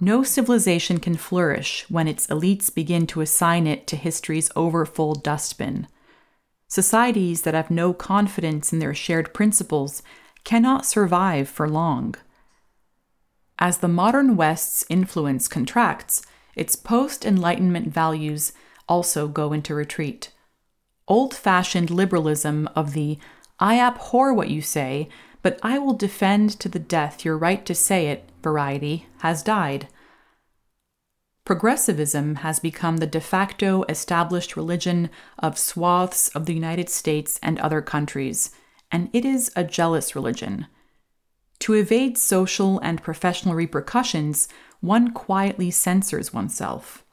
No 0.00 0.24
civilization 0.24 0.98
can 0.98 1.16
flourish 1.16 1.86
when 1.88 2.08
its 2.08 2.26
elites 2.26 2.74
begin 2.74 3.06
to 3.08 3.20
assign 3.20 3.66
it 3.66 3.86
to 3.86 3.96
history's 3.96 4.50
overfull 4.56 5.14
dustbin. 5.14 5.86
Societies 6.66 7.42
that 7.42 7.54
have 7.54 7.70
no 7.70 7.92
confidence 7.92 8.72
in 8.72 8.80
their 8.80 8.94
shared 8.94 9.32
principles 9.32 10.02
cannot 10.42 10.84
survive 10.84 11.48
for 11.48 11.68
long. 11.68 12.16
As 13.58 13.78
the 13.78 13.88
modern 13.88 14.36
West's 14.36 14.84
influence 14.88 15.46
contracts, 15.46 16.22
its 16.56 16.74
post 16.74 17.24
Enlightenment 17.24 17.88
values 17.88 18.52
also 18.88 19.28
go 19.28 19.52
into 19.52 19.74
retreat. 19.74 20.32
Old 21.06 21.34
fashioned 21.34 21.90
liberalism 21.90 22.68
of 22.74 22.94
the 22.94 23.18
I 23.60 23.78
abhor 23.78 24.34
what 24.34 24.50
you 24.50 24.60
say, 24.60 25.08
but 25.42 25.60
I 25.62 25.78
will 25.78 25.94
defend 25.94 26.58
to 26.58 26.68
the 26.68 26.80
death 26.80 27.24
your 27.24 27.38
right 27.38 27.64
to 27.66 27.74
say 27.74 28.08
it 28.08 28.28
variety 28.44 29.08
has 29.18 29.42
died. 29.42 29.88
Progressivism 31.44 32.36
has 32.36 32.60
become 32.60 32.98
the 32.98 33.06
de 33.06 33.20
facto 33.20 33.82
established 33.88 34.56
religion 34.56 35.10
of 35.38 35.58
swaths 35.58 36.28
of 36.28 36.46
the 36.46 36.54
United 36.54 36.88
States 36.88 37.40
and 37.42 37.58
other 37.58 37.82
countries, 37.82 38.52
and 38.92 39.10
it 39.12 39.24
is 39.24 39.50
a 39.56 39.64
jealous 39.64 40.14
religion. 40.14 40.68
To 41.60 41.74
evade 41.74 42.16
social 42.16 42.78
and 42.78 43.02
professional 43.02 43.54
repercussions, 43.54 44.48
one 44.80 45.12
quietly 45.12 45.70
censors 45.70 46.32
oneself. 46.32 47.04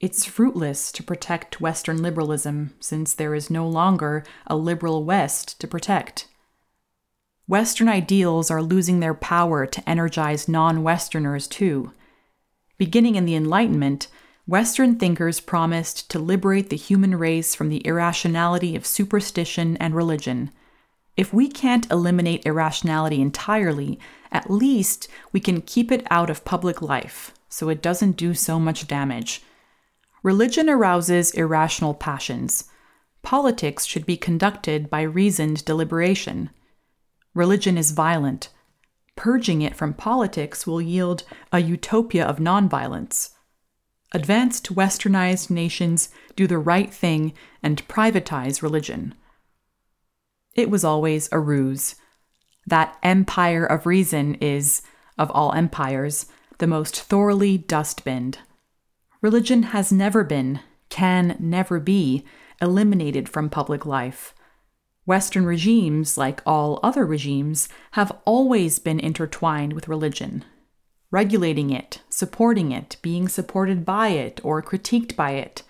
It's 0.00 0.24
fruitless 0.24 0.92
to 0.92 1.02
protect 1.02 1.60
Western 1.60 2.02
liberalism 2.02 2.74
since 2.80 3.14
there 3.14 3.34
is 3.34 3.50
no 3.50 3.66
longer 3.66 4.24
a 4.46 4.56
liberal 4.56 5.04
West 5.04 5.60
to 5.60 5.66
protect. 5.66 6.28
Western 7.46 7.88
ideals 7.88 8.50
are 8.50 8.62
losing 8.62 9.00
their 9.00 9.14
power 9.14 9.66
to 9.66 9.88
energize 9.88 10.48
non 10.48 10.82
Westerners, 10.82 11.46
too. 11.46 11.92
Beginning 12.78 13.16
in 13.16 13.26
the 13.26 13.34
Enlightenment, 13.34 14.08
Western 14.46 14.98
thinkers 14.98 15.40
promised 15.40 16.10
to 16.10 16.18
liberate 16.18 16.70
the 16.70 16.76
human 16.76 17.16
race 17.16 17.54
from 17.54 17.68
the 17.68 17.86
irrationality 17.86 18.74
of 18.74 18.86
superstition 18.86 19.76
and 19.78 19.94
religion. 19.94 20.50
If 21.16 21.32
we 21.32 21.48
can't 21.48 21.90
eliminate 21.90 22.44
irrationality 22.44 23.20
entirely, 23.20 23.98
at 24.32 24.50
least 24.50 25.08
we 25.32 25.40
can 25.40 25.62
keep 25.62 25.92
it 25.92 26.06
out 26.10 26.28
of 26.28 26.44
public 26.44 26.82
life 26.82 27.32
so 27.48 27.68
it 27.68 27.80
doesn't 27.80 28.16
do 28.16 28.34
so 28.34 28.58
much 28.58 28.88
damage. 28.88 29.42
Religion 30.24 30.68
arouses 30.68 31.30
irrational 31.32 31.94
passions. 31.94 32.64
Politics 33.22 33.84
should 33.84 34.04
be 34.04 34.16
conducted 34.16 34.90
by 34.90 35.02
reasoned 35.02 35.64
deliberation. 35.64 36.50
Religion 37.34 37.76
is 37.76 37.90
violent. 37.90 38.48
Purging 39.16 39.62
it 39.62 39.76
from 39.76 39.92
politics 39.94 40.66
will 40.66 40.80
yield 40.80 41.24
a 41.52 41.60
utopia 41.60 42.24
of 42.24 42.38
nonviolence. 42.38 43.30
Advanced 44.12 44.74
westernized 44.74 45.50
nations 45.50 46.08
do 46.36 46.46
the 46.46 46.58
right 46.58 46.94
thing 46.94 47.32
and 47.62 47.86
privatize 47.88 48.62
religion. 48.62 49.14
it 50.54 50.70
was 50.70 50.84
always 50.84 51.28
a 51.32 51.40
ruse. 51.40 51.96
That 52.66 52.96
empire 53.02 53.64
of 53.66 53.86
reason 53.86 54.36
is, 54.36 54.82
of 55.18 55.30
all 55.32 55.52
empires, 55.52 56.26
the 56.58 56.66
most 56.66 57.00
thoroughly 57.02 57.58
dustbinned. 57.58 58.38
Religion 59.20 59.64
has 59.64 59.92
never 59.92 60.22
been, 60.22 60.60
can 60.88 61.36
never 61.40 61.80
be, 61.80 62.24
eliminated 62.62 63.28
from 63.28 63.50
public 63.50 63.84
life. 63.84 64.34
Western 65.06 65.44
regimes, 65.44 66.16
like 66.16 66.40
all 66.46 66.80
other 66.82 67.04
regimes, 67.04 67.68
have 67.92 68.16
always 68.24 68.78
been 68.78 68.98
intertwined 68.98 69.72
with 69.74 69.88
religion, 69.88 70.44
regulating 71.10 71.70
it, 71.70 72.00
supporting 72.08 72.72
it, 72.72 72.96
being 73.02 73.28
supported 73.28 73.84
by 73.84 74.08
it, 74.08 74.40
or 74.42 74.62
critiqued 74.62 75.14
by 75.14 75.32
it. 75.32 75.62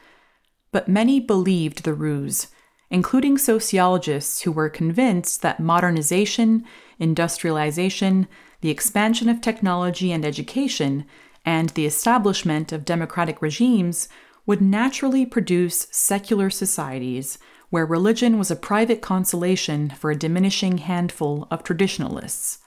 But 0.70 0.88
many 0.88 1.18
believed 1.18 1.82
the 1.82 1.94
ruse, 1.94 2.48
including 2.90 3.36
sociologists 3.36 4.42
who 4.42 4.52
were 4.52 4.68
convinced 4.68 5.42
that 5.42 5.58
modernization, 5.58 6.64
industrialization, 6.98 8.28
the 8.60 8.70
expansion 8.70 9.28
of 9.28 9.40
technology 9.40 10.12
and 10.12 10.24
education, 10.24 11.06
and 11.44 11.70
the 11.70 11.86
establishment 11.86 12.72
of 12.72 12.84
democratic 12.84 13.42
regimes 13.42 14.08
would 14.46 14.60
naturally 14.60 15.26
produce 15.26 15.88
secular 15.90 16.50
societies 16.50 17.38
where 17.74 17.84
religion 17.84 18.38
was 18.38 18.52
a 18.52 18.66
private 18.70 19.02
consolation 19.02 19.90
for 19.90 20.12
a 20.12 20.16
diminishing 20.16 20.78
handful 20.78 21.48
of 21.50 21.64
traditionalists. 21.64 22.60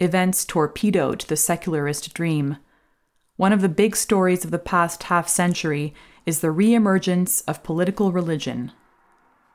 Events 0.00 0.44
torpedoed 0.44 1.20
the 1.28 1.36
secularist 1.36 2.12
dream. 2.14 2.56
One 3.36 3.52
of 3.52 3.60
the 3.60 3.68
big 3.68 3.94
stories 3.94 4.44
of 4.44 4.50
the 4.50 4.58
past 4.58 5.04
half 5.04 5.28
century 5.28 5.94
is 6.26 6.40
the 6.40 6.48
reemergence 6.48 7.44
of 7.46 7.62
political 7.62 8.10
religion. 8.10 8.72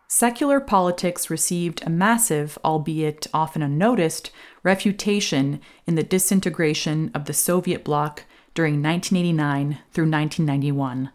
Secular 0.08 0.62
politics 0.62 1.29
received 1.29 1.84
a 1.86 1.89
massive, 1.89 2.58
albeit 2.63 3.27
often 3.34 3.62
unnoticed, 3.62 4.32
refutation 4.63 5.60
in 5.86 5.96
the 5.96 6.03
disintegration 6.03 7.12
of 7.13 7.25
the 7.25 7.34
Soviet 7.34 7.84
bloc 7.84 8.24
during 8.53 8.82
1989 8.82 9.79
through 9.91 10.10
1991. 10.10 11.12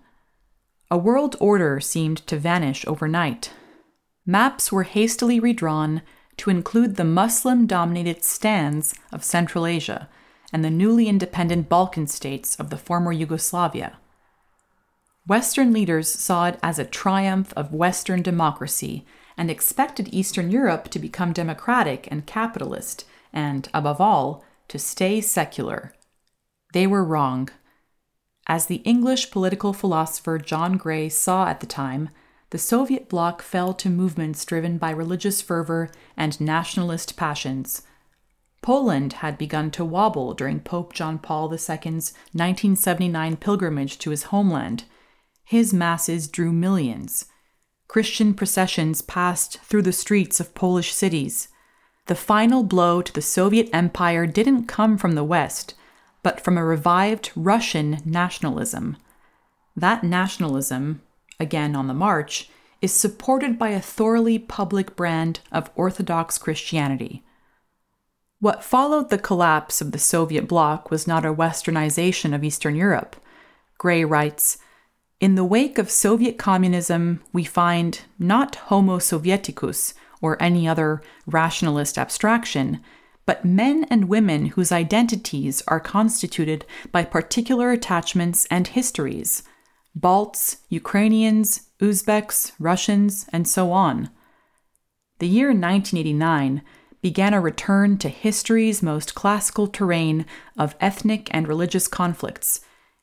A 0.90 0.96
world 0.96 1.36
order 1.38 1.80
seemed 1.80 2.26
to 2.26 2.38
vanish 2.38 2.86
overnight. 2.86 3.52
Maps 4.24 4.72
were 4.72 4.84
hastily 4.84 5.38
redrawn 5.38 6.02
to 6.38 6.50
include 6.50 6.96
the 6.96 7.04
Muslim 7.04 7.66
dominated 7.66 8.24
stands 8.24 8.94
of 9.12 9.22
Central 9.22 9.66
Asia 9.66 10.08
and 10.50 10.64
the 10.64 10.70
newly 10.70 11.08
independent 11.08 11.68
Balkan 11.68 12.06
states 12.06 12.56
of 12.56 12.70
the 12.70 12.78
former 12.78 13.12
Yugoslavia. 13.12 13.98
Western 15.26 15.74
leaders 15.74 16.08
saw 16.08 16.46
it 16.46 16.58
as 16.62 16.78
a 16.78 16.86
triumph 16.86 17.52
of 17.54 17.74
Western 17.74 18.22
democracy 18.22 19.04
and 19.36 19.50
expected 19.50 20.08
Eastern 20.10 20.50
Europe 20.50 20.88
to 20.88 20.98
become 20.98 21.34
democratic 21.34 22.08
and 22.10 22.24
capitalist, 22.24 23.04
and, 23.30 23.68
above 23.74 24.00
all, 24.00 24.42
to 24.68 24.78
stay 24.78 25.20
secular. 25.20 25.92
They 26.72 26.86
were 26.86 27.04
wrong. 27.04 27.50
As 28.48 28.66
the 28.66 28.76
English 28.76 29.30
political 29.30 29.74
philosopher 29.74 30.38
John 30.38 30.78
Gray 30.78 31.10
saw 31.10 31.46
at 31.46 31.60
the 31.60 31.66
time, 31.66 32.08
the 32.50 32.58
Soviet 32.58 33.08
bloc 33.08 33.42
fell 33.42 33.74
to 33.74 33.90
movements 33.90 34.44
driven 34.46 34.78
by 34.78 34.90
religious 34.90 35.42
fervor 35.42 35.90
and 36.16 36.40
nationalist 36.40 37.14
passions. 37.14 37.82
Poland 38.62 39.14
had 39.14 39.36
begun 39.36 39.70
to 39.72 39.84
wobble 39.84 40.32
during 40.32 40.60
Pope 40.60 40.94
John 40.94 41.18
Paul 41.18 41.52
II's 41.52 41.68
1979 41.68 43.36
pilgrimage 43.36 43.98
to 43.98 44.10
his 44.10 44.24
homeland. 44.24 44.84
His 45.44 45.74
masses 45.74 46.26
drew 46.26 46.50
millions. 46.50 47.26
Christian 47.86 48.34
processions 48.34 49.02
passed 49.02 49.58
through 49.60 49.82
the 49.82 49.92
streets 49.92 50.40
of 50.40 50.54
Polish 50.54 50.92
cities. 50.92 51.48
The 52.06 52.14
final 52.14 52.62
blow 52.62 53.02
to 53.02 53.12
the 53.12 53.22
Soviet 53.22 53.68
Empire 53.72 54.26
didn't 54.26 54.66
come 54.66 54.96
from 54.96 55.14
the 55.14 55.24
West, 55.24 55.74
but 56.22 56.40
from 56.40 56.58
a 56.58 56.64
revived 56.64 57.30
Russian 57.36 58.00
nationalism. 58.04 58.96
That 59.76 60.02
nationalism, 60.04 61.02
again 61.38 61.76
on 61.76 61.86
the 61.86 61.94
march, 61.94 62.50
is 62.80 62.92
supported 62.92 63.58
by 63.58 63.70
a 63.70 63.80
thoroughly 63.80 64.38
public 64.38 64.96
brand 64.96 65.40
of 65.50 65.70
Orthodox 65.74 66.38
Christianity. 66.38 67.24
What 68.40 68.62
followed 68.62 69.10
the 69.10 69.18
collapse 69.18 69.80
of 69.80 69.90
the 69.90 69.98
Soviet 69.98 70.46
bloc 70.46 70.90
was 70.90 71.06
not 71.06 71.24
a 71.24 71.34
westernization 71.34 72.34
of 72.34 72.44
Eastern 72.44 72.76
Europe. 72.76 73.16
Gray 73.78 74.04
writes 74.04 74.58
In 75.18 75.34
the 75.34 75.44
wake 75.44 75.76
of 75.76 75.90
Soviet 75.90 76.38
communism, 76.38 77.20
we 77.32 77.42
find 77.42 78.00
not 78.18 78.54
Homo 78.56 78.98
Sovieticus 78.98 79.94
or 80.20 80.40
any 80.40 80.68
other 80.68 81.02
rationalist 81.26 81.98
abstraction, 81.98 82.80
but 83.28 83.44
men 83.44 83.84
and 83.90 84.08
women 84.08 84.46
whose 84.46 84.72
identities 84.72 85.62
are 85.68 85.80
constituted 85.80 86.64
by 86.90 87.04
particular 87.04 87.70
attachments 87.70 88.46
and 88.46 88.68
histories 88.68 89.42
Balts, 89.94 90.58
Ukrainians, 90.70 91.68
Uzbeks, 91.78 92.52
Russians, 92.58 93.26
and 93.30 93.46
so 93.46 93.70
on. 93.70 94.08
The 95.18 95.28
year 95.28 95.48
1989 95.48 96.62
began 97.02 97.34
a 97.34 97.40
return 97.42 97.98
to 97.98 98.08
history's 98.08 98.82
most 98.82 99.14
classical 99.14 99.66
terrain 99.66 100.24
of 100.56 100.74
ethnic 100.80 101.28
and 101.30 101.46
religious 101.46 101.86
conflicts, 101.86 102.60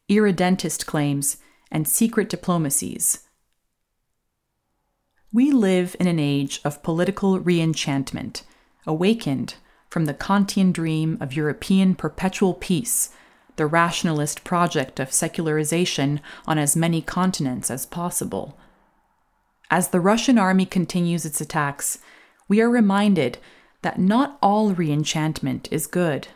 irredentist 0.09 0.87
claims, 0.87 1.37
and 1.69 1.87
secret 1.87 2.29
diplomacies. 2.29 3.27
We 5.31 5.51
live 5.51 5.95
in 5.99 6.07
an 6.07 6.17
age 6.17 6.61
of 6.65 6.81
political 6.81 7.39
reenchantment, 7.39 8.41
awakened 8.87 9.53
from 9.89 10.05
the 10.05 10.13
Kantian 10.13 10.73
dream 10.73 11.17
of 11.21 11.33
European 11.35 11.95
perpetual 11.95 12.53
peace, 12.53 13.09
the 13.55 13.65
rationalist 13.65 14.43
project 14.43 14.99
of 14.99 15.13
secularization 15.13 16.19
on 16.45 16.57
as 16.57 16.75
many 16.75 17.01
continents 17.01 17.71
as 17.71 17.85
possible. 17.85 18.57
As 19.71 19.89
the 19.89 19.99
Russian 19.99 20.37
army 20.37 20.65
continues 20.65 21.25
its 21.25 21.41
attacks, 21.41 21.99
we 22.47 22.61
are 22.61 22.69
reminded 22.69 23.37
that 23.81 23.99
not 23.99 24.37
all 24.41 24.73
reenchantment 24.73 25.67
is 25.71 25.87
good. 25.87 26.27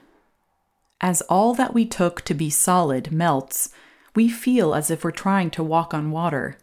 As 1.01 1.21
all 1.23 1.53
that 1.53 1.73
we 1.73 1.85
took 1.85 2.21
to 2.21 2.33
be 2.33 2.49
solid 2.49 3.11
melts, 3.11 3.69
we 4.15 4.29
feel 4.29 4.73
as 4.73 4.89
if 4.89 5.03
we're 5.03 5.11
trying 5.11 5.49
to 5.51 5.63
walk 5.63 5.93
on 5.93 6.11
water. 6.11 6.57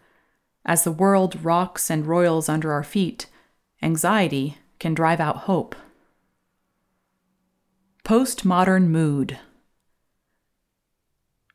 As 0.65 0.85
the 0.85 0.93
world 0.93 1.45
rocks 1.45 1.91
and 1.91 2.07
roils 2.07 2.49
under 2.49 2.73
our 2.73 2.83
feet, 2.83 3.27
anxiety 3.83 4.59
can 4.79 4.95
drive 4.95 5.21
out 5.21 5.39
hope. 5.39 5.77
Postmodern 8.07 8.87
mood. 8.87 9.41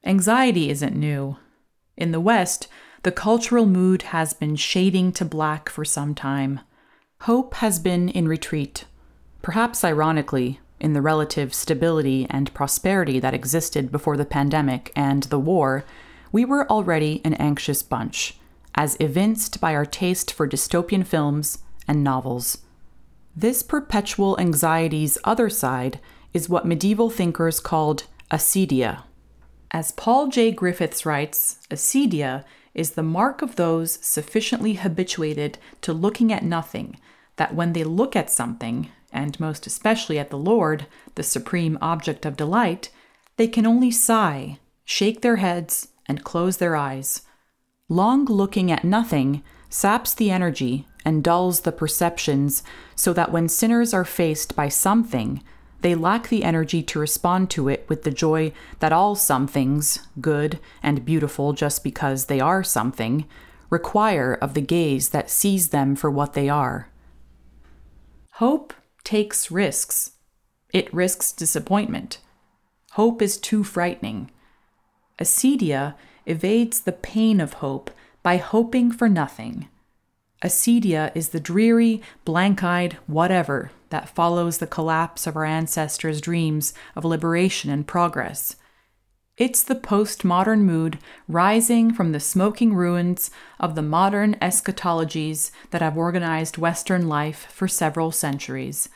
Anxiety 0.04 0.70
isn't 0.70 0.94
new. 0.94 1.38
In 1.96 2.12
the 2.12 2.20
West, 2.20 2.68
the 3.04 3.12
cultural 3.14 3.66
mood 3.66 4.02
has 4.02 4.34
been 4.34 4.58
shading 4.58 5.14
to 5.14 5.24
black 5.24 5.70
for 5.70 5.86
some 5.86 6.14
time. 6.14 6.60
Hope 7.22 7.54
has 7.54 7.80
been 7.80 8.10
in 8.10 8.28
retreat. 8.28 8.84
Perhaps 9.42 9.86
ironically, 9.86 10.60
in 10.78 10.92
the 10.92 11.02
relative 11.02 11.54
stability 11.54 12.28
and 12.30 12.54
prosperity 12.54 13.18
that 13.18 13.34
existed 13.34 13.90
before 13.90 14.18
the 14.18 14.26
pandemic 14.26 14.92
and 14.94 15.24
the 15.24 15.40
war, 15.40 15.86
we 16.34 16.44
were 16.44 16.70
already 16.70 17.22
an 17.24 17.36
anxious 17.36 17.82
bunch, 17.82 18.38
as 18.76 18.98
evinced 19.00 19.62
by 19.62 19.74
our 19.74 19.86
taste 19.86 20.34
for 20.34 20.50
dystopian 20.50 21.08
films 21.08 21.60
and 21.88 22.04
novels. 22.04 22.58
This 23.34 23.64
perpetual 23.64 24.38
anxiety's 24.38 25.18
other 25.24 25.50
side 25.50 26.02
is 26.34 26.50
what 26.50 26.65
medieval 26.65 27.10
thinkers 27.10 27.60
called 27.60 28.06
acedia. 28.32 29.04
As 29.72 29.91
Paul 29.91 30.28
J. 30.28 30.52
Griffiths 30.52 31.06
writes, 31.06 31.60
acedia 31.70 32.44
is 32.74 32.91
the 32.91 33.04
mark 33.04 33.41
of 33.41 33.56
those 33.56 33.94
sufficiently 34.06 34.74
habituated 34.74 35.58
to 35.82 35.94
looking 35.94 36.32
at 36.32 36.44
nothing 36.44 36.98
that 37.36 37.56
when 37.56 37.74
they 37.74 37.84
look 37.84 38.15
at 38.15 38.30
something, 38.30 38.89
and 39.12 39.39
most 39.39 39.65
especially 39.65 40.20
at 40.20 40.30
the 40.30 40.38
Lord, 40.38 40.86
the 41.15 41.24
supreme 41.24 41.78
object 41.82 42.26
of 42.26 42.38
delight, 42.38 42.89
they 43.38 43.48
can 43.48 43.65
only 43.65 43.91
sigh, 43.91 44.60
shake 44.84 45.22
their 45.22 45.38
heads, 45.38 45.89
and 46.06 46.24
close 46.24 46.58
their 46.58 46.76
eyes. 46.76 47.22
Long 47.89 48.26
looking 48.26 48.72
at 48.72 48.84
nothing 48.84 49.44
saps 49.70 50.13
the 50.13 50.32
energy 50.32 50.86
and 51.04 51.24
dulls 51.24 51.62
the 51.62 51.72
perceptions, 51.72 52.63
so 52.96 53.12
that 53.13 53.32
when 53.32 53.50
sinners 53.50 53.94
are 53.94 54.06
faced 54.06 54.56
by 54.56 54.70
something, 54.70 55.41
they 55.82 55.96
lack 55.96 56.30
the 56.30 56.44
energy 56.44 56.84
to 56.84 57.00
respond 57.00 57.50
to 57.52 57.67
it 57.67 57.86
with 57.89 58.04
the 58.04 58.12
joy 58.12 58.54
that 58.80 58.94
all 58.94 59.15
somethings, 59.15 60.08
good 60.20 60.60
and 60.82 61.06
beautiful 61.06 61.54
just 61.54 61.84
because 61.84 62.26
they 62.26 62.39
are 62.39 62.63
something, 62.63 63.26
require 63.70 64.38
of 64.41 64.54
the 64.54 64.62
gaze 64.62 65.10
that 65.10 65.30
sees 65.30 65.70
them 65.70 65.96
for 65.96 66.12
what 66.12 66.34
they 66.34 66.50
are. 66.50 66.89
Hope 68.34 68.74
takes 69.04 69.50
risks. 69.52 70.12
It 70.74 70.94
risks 70.94 71.32
disappointment. 71.32 72.20
Hope 72.91 73.22
is 73.22 73.38
too 73.38 73.63
frightening. 73.63 74.32
Acedia 75.20 75.96
evades 76.26 76.82
the 76.82 76.91
pain 76.91 77.39
of 77.39 77.54
hope 77.54 77.91
by 78.24 78.38
hoping 78.38 78.91
for 78.91 79.10
nothing. 79.10 79.67
Acedia 80.43 81.12
is 81.13 81.30
the 81.30 81.39
dreary, 81.39 82.01
blank 82.25 82.63
eyed 82.63 82.97
whatever 83.06 83.71
that 83.89 84.10
follows 84.10 84.58
the 84.58 84.67
collapse 84.67 85.27
of 85.27 85.36
our 85.36 85.45
ancestors' 85.45 86.21
dreams 86.21 86.73
of 86.95 87.06
liberation 87.06 87.69
and 87.69 87.86
progress. 87.86 88.56
It's 89.38 89.63
the 89.63 89.75
postmodern 89.75 90.62
mood 90.62 90.99
rising 91.27 91.93
from 91.93 92.12
the 92.12 92.19
smoking 92.19 92.73
ruins 92.73 93.32
of 93.60 93.75
the 93.75 93.82
modern 93.82 94.36
eschatologies 94.36 95.51
that 95.71 95.82
have 95.82 95.97
organized 95.97 96.58
Western 96.58 97.08
life 97.08 97.47
for 97.49 97.67
several 97.67 98.12
centuries. 98.12 98.89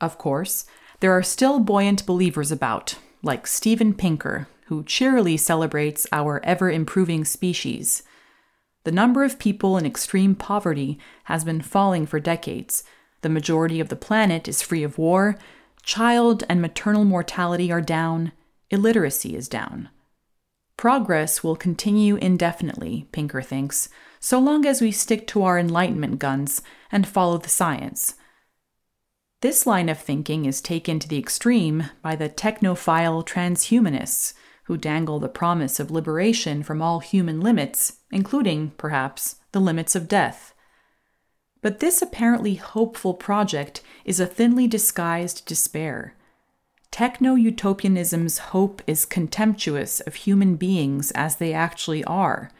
Of 0.00 0.18
course, 0.18 0.66
there 1.00 1.12
are 1.12 1.22
still 1.22 1.60
buoyant 1.60 2.04
believers 2.06 2.50
about, 2.50 2.96
like 3.22 3.46
Steven 3.46 3.94
Pinker, 3.94 4.48
who 4.66 4.84
cheerily 4.84 5.36
celebrates 5.36 6.06
our 6.12 6.40
ever 6.44 6.70
improving 6.70 7.24
species. 7.24 8.02
The 8.90 8.96
number 8.96 9.22
of 9.22 9.38
people 9.38 9.78
in 9.78 9.86
extreme 9.86 10.34
poverty 10.34 10.98
has 11.26 11.44
been 11.44 11.60
falling 11.60 12.06
for 12.06 12.18
decades. 12.18 12.82
The 13.20 13.28
majority 13.28 13.78
of 13.78 13.88
the 13.88 13.94
planet 13.94 14.48
is 14.48 14.62
free 14.62 14.82
of 14.82 14.98
war. 14.98 15.38
Child 15.84 16.42
and 16.48 16.60
maternal 16.60 17.04
mortality 17.04 17.70
are 17.70 17.80
down. 17.80 18.32
Illiteracy 18.68 19.36
is 19.36 19.48
down. 19.48 19.90
Progress 20.76 21.44
will 21.44 21.54
continue 21.54 22.16
indefinitely, 22.16 23.06
Pinker 23.12 23.42
thinks, 23.42 23.90
so 24.18 24.40
long 24.40 24.66
as 24.66 24.80
we 24.80 24.90
stick 24.90 25.24
to 25.28 25.44
our 25.44 25.56
Enlightenment 25.56 26.18
guns 26.18 26.60
and 26.90 27.06
follow 27.06 27.38
the 27.38 27.48
science. 27.48 28.16
This 29.40 29.68
line 29.68 29.88
of 29.88 30.00
thinking 30.00 30.46
is 30.46 30.60
taken 30.60 30.98
to 30.98 31.06
the 31.06 31.18
extreme 31.20 31.90
by 32.02 32.16
the 32.16 32.28
technophile 32.28 33.24
transhumanists 33.24 34.34
who 34.70 34.76
dangle 34.76 35.18
the 35.18 35.28
promise 35.28 35.80
of 35.80 35.90
liberation 35.90 36.62
from 36.62 36.80
all 36.80 37.00
human 37.00 37.40
limits, 37.40 37.96
including, 38.12 38.70
perhaps, 38.78 39.34
the 39.50 39.60
limits 39.60 39.96
of 39.96 40.06
death. 40.06 40.54
But 41.60 41.80
this 41.80 42.00
apparently 42.00 42.54
hopeful 42.54 43.14
project 43.14 43.82
is 44.04 44.20
a 44.20 44.28
thinly 44.28 44.68
disguised 44.68 45.44
despair. 45.44 46.14
Techno 46.92 47.34
utopianism's 47.34 48.38
hope 48.38 48.80
is 48.86 49.04
contemptuous 49.04 49.98
of 49.98 50.14
human 50.14 50.54
beings 50.54 51.10
as 51.16 51.34
they 51.34 51.52
actually 51.52 52.04
are. 52.04 52.52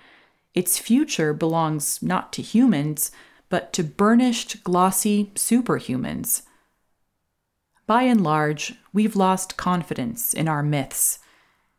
Its 0.52 0.80
future 0.80 1.32
belongs 1.32 2.02
not 2.02 2.32
to 2.32 2.42
humans, 2.42 3.12
but 3.48 3.72
to 3.74 3.84
burnished, 3.84 4.64
glossy 4.64 5.30
superhumans. 5.36 6.42
By 7.86 8.02
and 8.02 8.20
large, 8.20 8.74
we've 8.92 9.14
lost 9.14 9.56
confidence 9.56 10.34
in 10.34 10.48
our 10.48 10.64
myths 10.64 11.20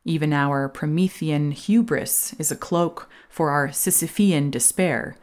even 0.04 0.34
our 0.34 0.68
Promethean 0.68 1.52
hubris 1.52 2.34
is 2.40 2.52
a 2.52 2.56
cloak 2.56 3.10
for 3.30 3.52
our 3.52 3.70
Sisyphean 3.70 4.50
despair. 4.50 5.16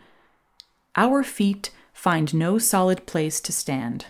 Our 0.97 1.23
feet 1.23 1.71
find 1.93 2.33
no 2.33 2.59
solid 2.59 3.07
place 3.07 3.41
to 3.41 3.53
stand. 3.53 4.07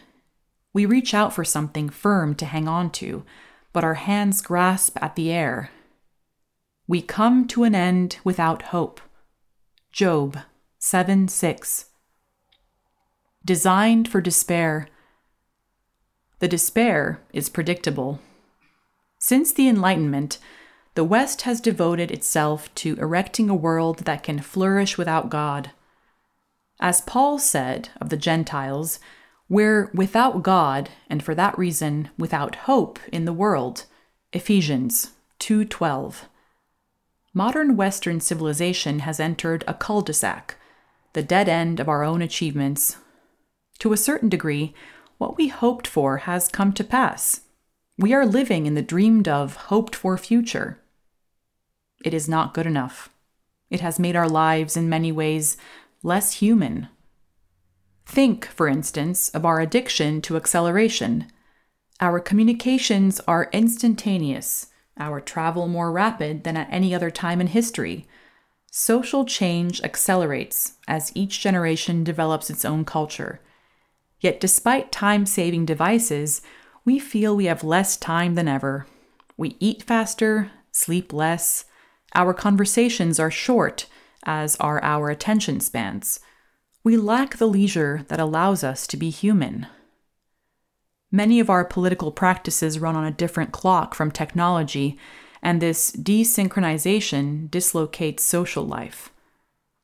We 0.73 0.85
reach 0.85 1.15
out 1.15 1.33
for 1.33 1.45
something 1.45 1.89
firm 1.89 2.35
to 2.37 2.47
hang 2.47 2.69
on 2.69 2.91
to, 2.93 3.25
but 3.73 3.85
our 3.85 3.95
hands 3.95 4.43
grasp 4.43 4.99
at 5.01 5.17
the 5.17 5.33
air. 5.33 5.71
We 6.87 7.03
come 7.03 7.47
to 7.49 7.65
an 7.65 7.75
end 7.75 8.19
without 8.25 8.63
hope. 8.63 9.01
Job 9.91 10.39
7 10.79 11.29
6. 11.29 11.87
Designed 13.45 14.09
for 14.09 14.21
despair. 14.21 14.89
The 16.41 16.49
despair 16.49 17.21
is 17.33 17.49
predictable. 17.49 18.21
Since 19.19 19.53
the 19.53 19.69
Enlightenment, 19.69 20.39
the 20.95 21.05
West 21.05 21.43
has 21.43 21.61
devoted 21.61 22.11
itself 22.11 22.73
to 22.77 22.97
erecting 22.97 23.51
a 23.51 23.55
world 23.55 24.01
that 24.01 24.23
can 24.23 24.41
flourish 24.41 24.97
without 24.97 25.29
God. 25.29 25.73
As 26.81 27.01
Paul 27.01 27.39
said 27.39 27.91
of 28.01 28.09
the 28.09 28.17
Gentiles, 28.17 29.01
we're 29.49 29.91
without 29.93 30.43
God 30.43 30.91
and 31.11 31.23
for 31.23 31.35
that 31.35 31.59
reason 31.59 32.11
without 32.17 32.55
hope 32.67 32.99
in 33.13 33.25
the 33.25 33.33
world. 33.33 33.87
Ephesians 34.33 35.13
2:12. 35.41 36.29
Modern 37.35 37.77
western 37.77 38.21
civilization 38.21 39.01
has 39.01 39.19
entered 39.19 39.65
a 39.67 39.75
cul-de-sac, 39.75 40.57
the 41.13 41.23
dead 41.23 41.49
end 41.49 41.81
of 41.81 41.89
our 41.89 42.05
own 42.05 42.23
achievements. 42.23 42.97
To 43.81 43.93
a 43.93 43.97
certain 43.97 44.29
degree, 44.29 44.75
what 45.19 45.37
we 45.37 45.49
hoped 45.49 45.87
for 45.87 46.19
has 46.19 46.49
come 46.49 46.73
to 46.75 46.85
pass. 46.85 47.41
We 48.01 48.15
are 48.15 48.25
living 48.25 48.67
in 48.67 48.75
the 48.75 48.83
dreamed 48.83 49.27
of, 49.27 49.57
hoped 49.57 49.97
for 49.97 50.17
future. 50.17 50.81
It 52.05 52.15
is 52.15 52.29
not 52.29 52.55
good 52.55 52.67
enough. 52.67 53.09
It 53.71 53.81
has 53.81 53.99
made 53.99 54.15
our 54.15 54.29
lives, 54.29 54.77
in 54.77 54.89
many 54.89 55.11
ways, 55.11 55.57
less 56.05 56.35
human. 56.35 56.89
Think, 58.07 58.47
for 58.47 58.69
instance, 58.69 59.31
of 59.31 59.45
our 59.45 59.61
addiction 59.61 60.23
to 60.23 60.37
acceleration. 60.37 61.27
Our 62.01 62.21
communications 62.21 63.21
are 63.27 63.51
instantaneous, 63.53 64.69
our 64.97 65.21
travel 65.21 65.67
more 65.67 65.91
rapid 65.91 66.45
than 66.45 66.57
at 66.57 66.69
any 66.71 66.95
other 66.95 67.11
time 67.11 67.41
in 67.41 67.49
history. 67.49 68.07
Social 68.71 69.25
change 69.25 69.83
accelerates 69.83 70.75
as 70.87 71.11
each 71.17 71.41
generation 71.41 72.05
develops 72.05 72.49
its 72.49 72.65
own 72.65 72.85
culture. 72.85 73.41
Yet, 74.21 74.39
despite 74.39 74.93
time 74.93 75.27
saving 75.27 75.67
devices, 75.67 76.43
we 76.89 76.99
feel 76.99 77.37
we 77.37 77.45
have 77.45 77.63
less 77.63 77.99
time 77.99 78.35
than 78.35 78.49
ever. 78.49 78.87
We 79.37 79.59
eat 79.61 79.83
faster, 79.83 80.51
sleep 80.73 81.13
less, 81.13 81.67
our 82.15 82.33
conversations 82.33 83.21
are 83.21 83.31
short, 83.31 83.85
as 84.23 84.57
are 84.57 84.83
our 84.83 85.11
attention 85.11 85.61
spans. 85.61 86.19
We 86.83 86.97
lack 86.97 87.37
the 87.37 87.47
leisure 87.47 88.07
that 88.09 88.21
allows 88.21 88.65
us 88.65 88.87
to 88.87 88.97
be 88.97 89.11
human. 89.11 89.67
Many 91.13 91.41
of 91.41 91.51
our 91.51 91.63
political 91.63 92.11
practices 92.11 92.79
run 92.79 92.97
on 92.97 93.05
a 93.05 93.11
different 93.11 93.53
clock 93.53 93.95
from 93.95 94.11
technology, 94.11 94.99
and 95.43 95.61
this 95.61 95.91
desynchronization 95.91 97.51
dislocates 97.51 98.23
social 98.23 98.65
life. 98.65 99.13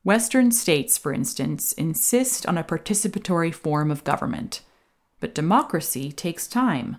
Western 0.04 0.50
states, 0.50 0.96
for 0.96 1.12
instance, 1.12 1.72
insist 1.72 2.46
on 2.46 2.56
a 2.56 2.64
participatory 2.64 3.52
form 3.52 3.90
of 3.90 4.04
government. 4.04 4.62
But 5.24 5.34
democracy 5.34 6.12
takes 6.12 6.46
time. 6.46 6.98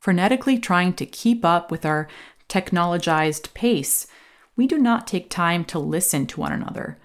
Frenetically 0.00 0.62
trying 0.62 0.92
to 0.92 1.04
keep 1.04 1.44
up 1.44 1.68
with 1.68 1.84
our 1.84 2.06
technologized 2.48 3.52
pace 3.54 4.06
we 4.54 4.68
do 4.68 4.78
not 4.78 5.08
take 5.08 5.28
time 5.28 5.64
to 5.64 5.80
listen 5.80 6.28
to 6.28 6.38
one 6.38 6.52
another. 6.52 6.96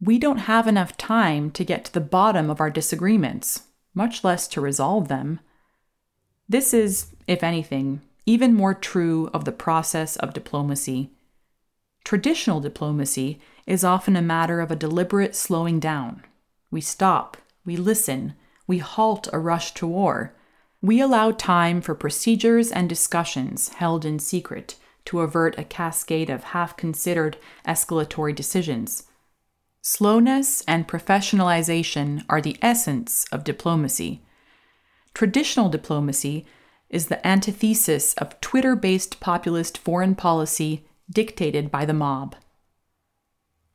We 0.00 0.18
don't 0.18 0.48
have 0.48 0.66
enough 0.66 0.96
time 0.96 1.50
to 1.50 1.62
get 1.62 1.84
to 1.84 1.92
the 1.92 2.00
bottom 2.00 2.48
of 2.48 2.58
our 2.58 2.70
disagreements, 2.70 3.64
much 3.92 4.24
less 4.24 4.48
to 4.48 4.62
resolve 4.62 5.08
them. 5.08 5.40
This 6.48 6.72
is, 6.72 7.14
if 7.26 7.42
anything, 7.42 8.00
even 8.24 8.54
more 8.54 8.72
true 8.72 9.28
of 9.34 9.44
the 9.44 9.52
process 9.52 10.16
of 10.16 10.32
diplomacy. 10.32 11.10
Traditional 12.02 12.60
diplomacy 12.60 13.42
is 13.66 13.84
often 13.84 14.16
a 14.16 14.22
matter 14.22 14.62
of 14.62 14.70
a 14.70 14.82
deliberate 14.84 15.36
slowing 15.36 15.78
down. 15.78 16.24
We 16.70 16.80
stop, 16.80 17.36
we 17.66 17.76
listen, 17.76 18.32
we 18.68 18.78
halt 18.78 19.28
a 19.32 19.38
rush 19.40 19.72
to 19.74 19.86
war. 19.86 20.34
We 20.80 21.00
allow 21.00 21.32
time 21.32 21.80
for 21.80 21.96
procedures 21.96 22.70
and 22.70 22.88
discussions 22.88 23.70
held 23.70 24.04
in 24.04 24.20
secret 24.20 24.76
to 25.06 25.20
avert 25.20 25.58
a 25.58 25.64
cascade 25.64 26.30
of 26.30 26.44
half 26.44 26.76
considered 26.76 27.38
escalatory 27.66 28.34
decisions. 28.34 29.04
Slowness 29.80 30.62
and 30.68 30.86
professionalization 30.86 32.24
are 32.28 32.42
the 32.42 32.58
essence 32.60 33.24
of 33.32 33.42
diplomacy. 33.42 34.22
Traditional 35.14 35.70
diplomacy 35.70 36.46
is 36.90 37.06
the 37.06 37.26
antithesis 37.26 38.12
of 38.14 38.38
Twitter 38.40 38.76
based 38.76 39.18
populist 39.18 39.78
foreign 39.78 40.14
policy 40.14 40.86
dictated 41.10 41.70
by 41.70 41.86
the 41.86 41.94
mob. 41.94 42.36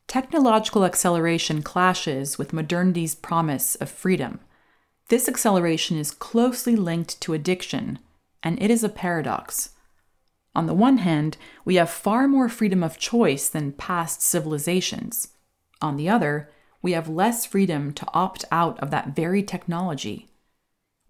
Technological 0.07 0.85
acceleration 0.85 1.63
clashes 1.63 2.37
with 2.37 2.53
modernity's 2.53 3.15
promise 3.15 3.73
of 3.75 3.89
freedom. 3.89 4.39
This 5.13 5.29
acceleration 5.29 5.99
is 5.99 6.09
closely 6.09 6.75
linked 6.75 7.21
to 7.21 7.35
addiction, 7.35 7.99
and 8.41 8.59
it 8.59 8.71
is 8.71 8.83
a 8.83 8.89
paradox. 8.89 9.69
On 10.55 10.65
the 10.65 10.73
one 10.73 10.97
hand, 10.97 11.37
we 11.63 11.75
have 11.75 11.91
far 11.91 12.27
more 12.27 12.49
freedom 12.49 12.83
of 12.83 12.97
choice 12.97 13.47
than 13.47 13.73
past 13.73 14.23
civilizations. 14.23 15.27
On 15.83 15.97
the 15.97 16.09
other, 16.09 16.49
we 16.81 16.93
have 16.93 17.07
less 17.07 17.45
freedom 17.45 17.93
to 17.93 18.07
opt 18.11 18.43
out 18.51 18.79
of 18.79 18.89
that 18.89 19.15
very 19.15 19.43
technology. 19.43 20.29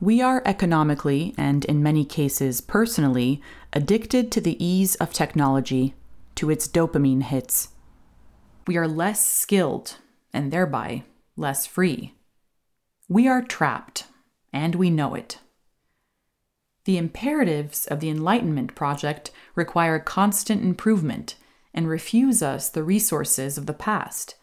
We 0.02 0.22
are 0.22 0.44
economically, 0.46 1.34
and 1.38 1.64
in 1.64 1.82
many 1.82 2.04
cases 2.04 2.60
personally, 2.60 3.42
addicted 3.72 4.34
to 4.34 4.42
the 4.42 4.62
ease 4.62 4.96
of 4.96 5.14
technology, 5.14 5.94
to 6.36 6.50
its 6.50 6.68
dopamine 6.68 7.24
hits. 7.24 7.70
We 8.68 8.76
are 8.76 8.86
less 8.86 9.26
skilled, 9.26 10.00
and 10.34 10.52
thereby 10.52 11.06
less 11.38 11.66
free. 11.66 12.16
We 13.10 13.28
are 13.28 13.42
trapped, 13.42 14.06
and 14.52 14.76
we 14.76 14.90
know 14.90 15.14
it. 15.14 15.40
The 16.86 16.98
imperatives 16.98 17.86
of 17.88 18.00
the 18.00 18.10
Enlightenment 18.10 18.76
project 18.76 19.32
require 19.56 20.00
constant 20.00 20.64
improvement 20.64 21.36
and 21.74 21.88
refuse 21.88 22.44
us 22.44 22.70
the 22.70 22.84
resources 22.84 23.58
of 23.58 23.66
the 23.66 23.74
past. 23.74 24.36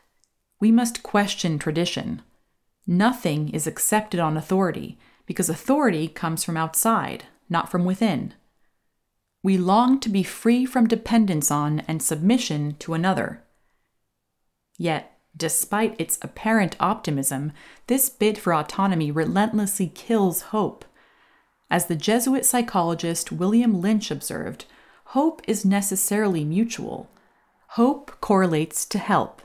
We 0.58 0.70
must 0.70 1.02
question 1.02 1.58
tradition. 1.58 2.22
Nothing 2.86 3.50
is 3.50 3.66
accepted 3.66 4.20
on 4.20 4.36
authority 4.36 4.98
because 5.26 5.48
authority 5.48 6.08
comes 6.08 6.44
from 6.44 6.56
outside, 6.56 7.24
not 7.48 7.70
from 7.70 7.84
within. 7.84 8.34
We 9.42 9.56
long 9.56 10.00
to 10.00 10.08
be 10.08 10.22
free 10.22 10.66
from 10.66 10.86
dependence 10.86 11.50
on 11.50 11.80
and 11.80 12.02
submission 12.02 12.76
to 12.80 12.94
another. 12.94 13.42
Yet, 14.76 15.18
despite 15.36 16.00
its 16.00 16.18
apparent 16.22 16.76
optimism, 16.80 17.52
this 17.86 18.08
bid 18.08 18.38
for 18.38 18.54
autonomy 18.54 19.10
relentlessly 19.10 19.88
kills 19.88 20.42
hope. 20.42 20.84
As 21.70 21.86
the 21.86 21.96
Jesuit 21.96 22.44
psychologist 22.44 23.30
William 23.30 23.80
Lynch 23.80 24.10
observed, 24.10 24.64
hope 25.06 25.40
is 25.46 25.64
necessarily 25.64 26.44
mutual. 26.44 27.08
Hope 27.68 28.12
correlates 28.20 28.84
to 28.86 28.98
help. 28.98 29.42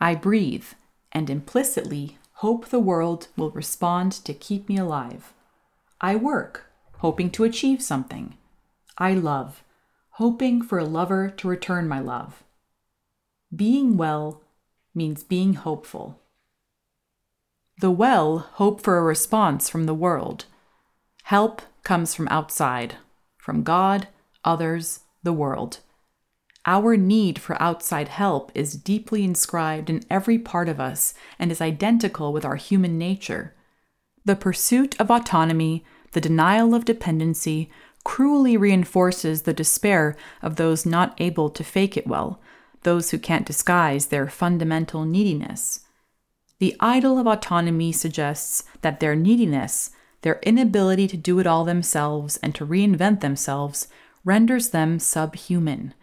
I 0.00 0.14
breathe, 0.14 0.66
and 1.12 1.30
implicitly 1.30 2.18
hope 2.34 2.66
the 2.66 2.78
world 2.78 3.28
will 3.36 3.50
respond 3.50 4.12
to 4.12 4.34
keep 4.34 4.68
me 4.68 4.76
alive. 4.76 5.32
I 6.00 6.16
work, 6.16 6.66
hoping 6.98 7.30
to 7.30 7.44
achieve 7.44 7.80
something. 7.80 8.36
I 8.98 9.14
love, 9.14 9.64
hoping 10.10 10.60
for 10.60 10.78
a 10.78 10.84
lover 10.84 11.30
to 11.30 11.48
return 11.48 11.88
my 11.88 12.00
love. 12.00 12.44
Being 13.54 13.96
well 13.96 14.42
means 14.96 15.22
being 15.22 15.54
hopeful. 15.54 16.20
The 17.80 17.90
well 17.90 18.38
hope 18.54 18.80
for 18.80 18.96
a 18.96 19.02
response 19.02 19.68
from 19.68 19.84
the 19.84 19.94
world. 19.94 20.46
Help 21.24 21.62
comes 21.84 22.14
from 22.14 22.26
outside, 22.28 22.96
from 23.36 23.62
God, 23.62 24.08
others, 24.44 25.00
the 25.22 25.32
world. 25.32 25.80
Our 26.64 26.96
need 26.96 27.38
for 27.38 27.60
outside 27.62 28.08
help 28.08 28.50
is 28.54 28.74
deeply 28.74 29.22
inscribed 29.22 29.88
in 29.88 30.02
every 30.10 30.38
part 30.38 30.68
of 30.68 30.80
us 30.80 31.14
and 31.38 31.52
is 31.52 31.60
identical 31.60 32.32
with 32.32 32.44
our 32.44 32.56
human 32.56 32.98
nature. 32.98 33.54
The 34.24 34.34
pursuit 34.34 35.00
of 35.00 35.10
autonomy, 35.10 35.84
the 36.12 36.20
denial 36.20 36.74
of 36.74 36.84
dependency, 36.84 37.70
cruelly 38.04 38.56
reinforces 38.56 39.42
the 39.42 39.52
despair 39.52 40.16
of 40.42 40.56
those 40.56 40.86
not 40.86 41.14
able 41.20 41.50
to 41.50 41.62
fake 41.62 41.96
it 41.96 42.06
well, 42.06 42.40
those 42.86 43.10
who 43.10 43.18
can't 43.18 43.44
disguise 43.44 44.06
their 44.06 44.28
fundamental 44.28 45.04
neediness. 45.04 45.80
The 46.60 46.76
idol 46.78 47.18
of 47.18 47.26
autonomy 47.26 47.90
suggests 47.90 48.62
that 48.80 49.00
their 49.00 49.16
neediness, 49.16 49.90
their 50.22 50.38
inability 50.42 51.08
to 51.08 51.16
do 51.16 51.40
it 51.40 51.48
all 51.48 51.64
themselves 51.64 52.36
and 52.36 52.54
to 52.54 52.64
reinvent 52.64 53.22
themselves, 53.22 53.88
renders 54.24 54.68
them 54.68 55.00
subhuman. 55.00 55.94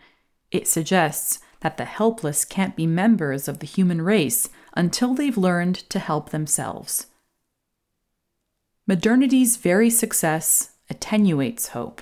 It 0.52 0.68
suggests 0.68 1.40
that 1.62 1.78
the 1.78 1.86
helpless 1.86 2.44
can't 2.44 2.76
be 2.76 2.86
members 2.86 3.48
of 3.48 3.60
the 3.60 3.66
human 3.66 4.02
race 4.02 4.50
until 4.76 5.14
they've 5.14 5.38
learned 5.38 5.76
to 5.90 6.00
help 6.00 6.32
themselves. 6.32 7.08
Modernity's 8.86 9.56
very 9.56 9.90
success 9.90 10.72
attenuates 10.90 11.70
hope. 11.70 12.02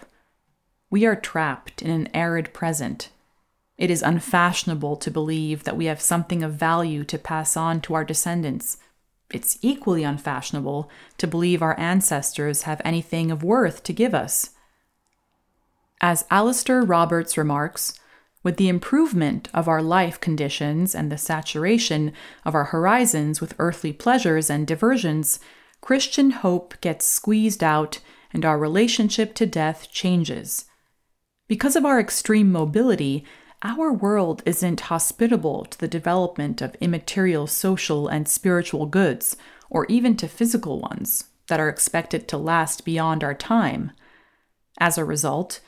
We 0.90 1.06
are 1.06 1.16
trapped 1.16 1.84
in 1.84 1.92
an 1.92 2.10
arid 2.16 2.52
present 2.52 3.10
it 3.82 3.90
is 3.90 4.04
unfashionable 4.04 4.96
to 4.96 5.10
believe 5.10 5.64
that 5.64 5.76
we 5.76 5.86
have 5.86 6.00
something 6.00 6.44
of 6.44 6.54
value 6.54 7.04
to 7.04 7.18
pass 7.18 7.58
on 7.58 7.82
to 7.82 7.96
our 7.96 8.04
descendants. 8.04 8.78
It's 9.32 9.58
equally 9.64 10.04
unfashionable 10.04 10.88
to 11.18 11.26
believe 11.26 11.64
our 11.64 11.78
ancestors 11.80 12.62
have 12.62 12.80
anything 12.86 13.32
of 13.32 13.44
worth 13.44 13.82
to 13.86 13.92
give 13.92 14.14
us. 14.14 14.52
As 16.00 16.26
Alastair 16.30 16.84
Roberts 16.84 17.40
remarks, 17.40 18.00
with 18.44 18.58
the 18.58 18.70
improvement 18.70 19.50
of 19.52 19.68
our 19.68 19.82
life 19.82 20.20
conditions 20.20 20.94
and 20.94 21.12
the 21.12 21.18
saturation 21.18 22.14
of 22.46 22.54
our 22.54 22.66
horizons 22.66 23.42
with 23.42 23.56
earthly 23.58 23.94
pleasures 23.94 24.48
and 24.48 24.68
diversions, 24.68 25.40
Christian 25.82 26.30
hope 26.30 26.80
gets 26.82 27.08
squeezed 27.08 27.64
out 27.64 28.00
and 28.32 28.46
our 28.46 28.60
relationship 28.60 29.34
to 29.34 29.48
death 29.48 29.88
changes. 29.92 30.66
Because 31.48 31.76
of 31.76 31.84
our 31.84 32.00
extreme 32.00 32.52
mobility, 32.52 33.26
our 33.64 33.94
world 33.94 34.42
isn't 34.46 34.82
hospitable 34.82 35.66
to 35.66 35.80
the 35.80 35.88
development 35.88 36.62
of 36.62 36.76
immaterial 36.76 37.48
social 37.48 38.08
and 38.08 38.28
spiritual 38.28 38.86
goods, 38.86 39.38
or 39.70 39.86
even 39.88 40.18
to 40.18 40.28
physical 40.28 40.80
ones, 40.80 41.26
that 41.48 41.60
are 41.60 41.70
expected 41.70 42.28
to 42.28 42.38
last 42.38 42.86
beyond 42.86 43.24
our 43.24 43.34
time. 43.36 43.92
As 44.80 44.98
a 44.98 45.06
result, 45.06 45.60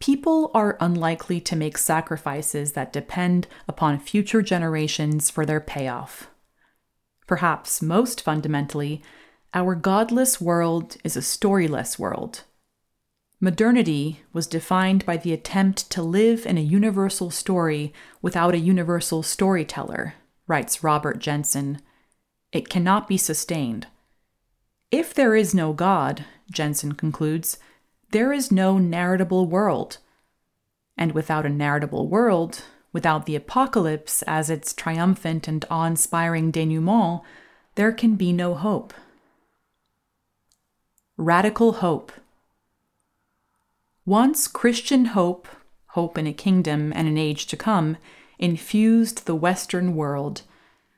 people 0.00 0.50
are 0.54 0.78
unlikely 0.80 1.40
to 1.40 1.56
make 1.56 1.76
sacrifices 1.76 2.72
that 2.72 2.92
depend 2.92 3.48
upon 3.66 3.98
future 3.98 4.42
generations 4.42 5.28
for 5.28 5.44
their 5.44 5.60
payoff. 5.60 6.28
Perhaps 7.26 7.82
most 7.82 8.20
fundamentally, 8.20 9.02
our 9.54 9.74
godless 9.74 10.40
world 10.40 10.96
is 11.02 11.16
a 11.16 11.20
storyless 11.20 11.98
world 11.98 12.44
Modernity 13.42 14.20
was 14.34 14.46
defined 14.46 15.06
by 15.06 15.16
the 15.16 15.32
attempt 15.32 15.90
to 15.90 16.02
live 16.02 16.44
in 16.44 16.58
a 16.58 16.62
universal 16.62 17.30
story 17.30 17.94
without 18.20 18.54
a 18.54 18.58
universal 18.58 19.22
storyteller, 19.22 20.14
writes 20.46 20.84
Robert 20.84 21.18
Jenson. 21.20 21.80
It 22.52 22.68
cannot 22.68 23.08
be 23.08 23.16
sustained. 23.16 23.86
If 24.90 25.14
there 25.14 25.34
is 25.34 25.54
no 25.54 25.72
God, 25.72 26.26
Jensen 26.50 26.92
concludes, 26.92 27.56
there 28.10 28.30
is 28.30 28.52
no 28.52 28.76
narratable 28.76 29.48
world. 29.48 29.96
And 30.98 31.12
without 31.12 31.46
a 31.46 31.50
narratable 31.50 32.08
world, 32.08 32.62
without 32.92 33.24
the 33.24 33.36
apocalypse 33.36 34.20
as 34.26 34.50
its 34.50 34.74
triumphant 34.74 35.48
and 35.48 35.64
awe 35.70 35.86
inspiring 35.86 36.50
denouement, 36.50 37.22
there 37.76 37.92
can 37.92 38.16
be 38.16 38.34
no 38.34 38.54
hope. 38.54 38.92
Radical 41.16 41.74
hope. 41.74 42.12
Once 44.10 44.48
Christian 44.48 45.04
hope, 45.04 45.46
hope 45.90 46.18
in 46.18 46.26
a 46.26 46.32
kingdom 46.32 46.92
and 46.96 47.06
an 47.06 47.16
age 47.16 47.46
to 47.46 47.56
come, 47.56 47.96
infused 48.40 49.24
the 49.24 49.36
Western 49.36 49.94
world. 49.94 50.42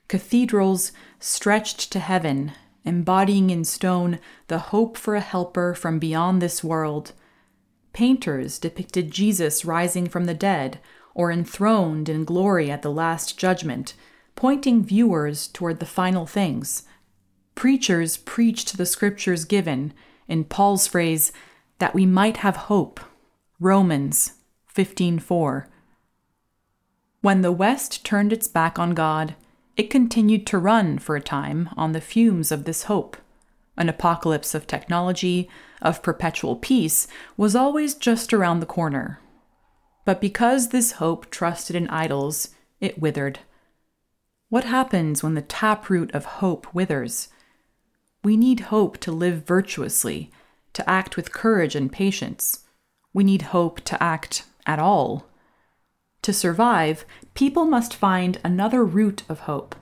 Cathedrals 0.08 0.92
stretched 1.20 1.92
to 1.92 1.98
heaven, 1.98 2.52
embodying 2.86 3.50
in 3.50 3.64
stone 3.64 4.18
the 4.48 4.72
hope 4.72 4.96
for 4.96 5.14
a 5.14 5.20
helper 5.20 5.74
from 5.74 5.98
beyond 5.98 6.40
this 6.40 6.64
world. 6.64 7.12
Painters 7.92 8.58
depicted 8.58 9.10
Jesus 9.10 9.62
rising 9.62 10.08
from 10.08 10.24
the 10.24 10.32
dead 10.32 10.80
or 11.14 11.30
enthroned 11.30 12.08
in 12.08 12.24
glory 12.24 12.70
at 12.70 12.80
the 12.80 12.90
Last 12.90 13.38
Judgment, 13.38 13.92
pointing 14.36 14.82
viewers 14.82 15.48
toward 15.48 15.80
the 15.80 15.84
final 15.84 16.24
things. 16.24 16.84
Preachers 17.54 18.16
preached 18.16 18.78
the 18.78 18.86
scriptures 18.86 19.44
given, 19.44 19.92
in 20.28 20.44
Paul's 20.44 20.86
phrase, 20.86 21.30
that 21.82 21.94
we 21.94 22.06
might 22.06 22.36
have 22.36 22.70
hope. 22.70 23.00
Romans 23.58 24.34
15:4. 24.72 25.66
When 27.22 27.40
the 27.40 27.50
West 27.50 28.04
turned 28.04 28.32
its 28.32 28.46
back 28.46 28.78
on 28.78 28.94
God, 28.94 29.34
it 29.76 29.90
continued 29.90 30.46
to 30.46 30.58
run 30.58 31.00
for 31.00 31.16
a 31.16 31.20
time 31.20 31.70
on 31.76 31.90
the 31.90 32.00
fumes 32.00 32.52
of 32.52 32.66
this 32.66 32.84
hope. 32.84 33.16
An 33.76 33.88
apocalypse 33.88 34.54
of 34.54 34.68
technology, 34.68 35.50
of 35.80 36.04
perpetual 36.04 36.54
peace, 36.54 37.08
was 37.36 37.56
always 37.56 37.96
just 37.96 38.32
around 38.32 38.60
the 38.60 38.74
corner. 38.78 39.18
But 40.04 40.20
because 40.20 40.68
this 40.68 40.92
hope 41.02 41.30
trusted 41.32 41.74
in 41.74 41.88
idols, 41.88 42.50
it 42.78 43.00
withered. 43.00 43.40
What 44.50 44.62
happens 44.62 45.24
when 45.24 45.34
the 45.34 45.42
taproot 45.42 46.12
of 46.14 46.38
hope 46.38 46.72
withers? 46.72 47.30
We 48.22 48.36
need 48.36 48.70
hope 48.70 48.98
to 48.98 49.10
live 49.10 49.44
virtuously 49.44 50.30
to 50.74 50.88
act 50.88 51.16
with 51.16 51.32
courage 51.32 51.74
and 51.74 51.92
patience. 51.92 52.60
We 53.12 53.24
need 53.24 53.42
hope 53.42 53.80
to 53.82 54.02
act 54.02 54.44
at 54.66 54.78
all. 54.78 55.26
To 56.22 56.32
survive, 56.32 57.04
people 57.34 57.64
must 57.64 57.94
find 57.94 58.38
another 58.44 58.84
root 58.84 59.24
of 59.28 59.40
hope. 59.40 59.74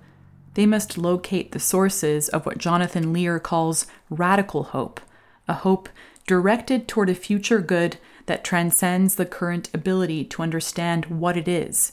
They 0.54 0.66
must 0.66 0.98
locate 0.98 1.52
the 1.52 1.60
sources 1.60 2.28
of 2.28 2.44
what 2.46 2.58
Jonathan 2.58 3.12
Lear 3.12 3.38
calls 3.38 3.86
radical 4.08 4.64
hope, 4.64 5.00
a 5.46 5.54
hope 5.54 5.88
directed 6.26 6.88
toward 6.88 7.08
a 7.08 7.14
future 7.14 7.60
good 7.60 7.98
that 8.26 8.44
transcends 8.44 9.14
the 9.14 9.26
current 9.26 9.68
ability 9.74 10.24
to 10.24 10.42
understand 10.42 11.06
what 11.06 11.36
it 11.36 11.48
is. 11.48 11.92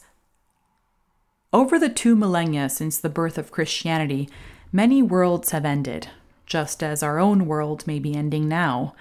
Over 1.54 1.80
the 1.80 1.90
two 1.90 2.16
millennia 2.16 2.70
since 2.70 2.98
the 2.98 3.10
birth 3.10 3.38
of 3.38 3.52
Christianity, 3.52 4.30
many 4.72 5.02
worlds 5.02 5.52
have 5.52 5.66
ended, 5.66 6.10
just 6.48 6.82
as 6.82 7.04
our 7.04 7.20
own 7.20 7.46
world 7.46 7.86
may 7.86 8.00
be 8.00 8.16
ending 8.16 8.48
now. 8.48 8.96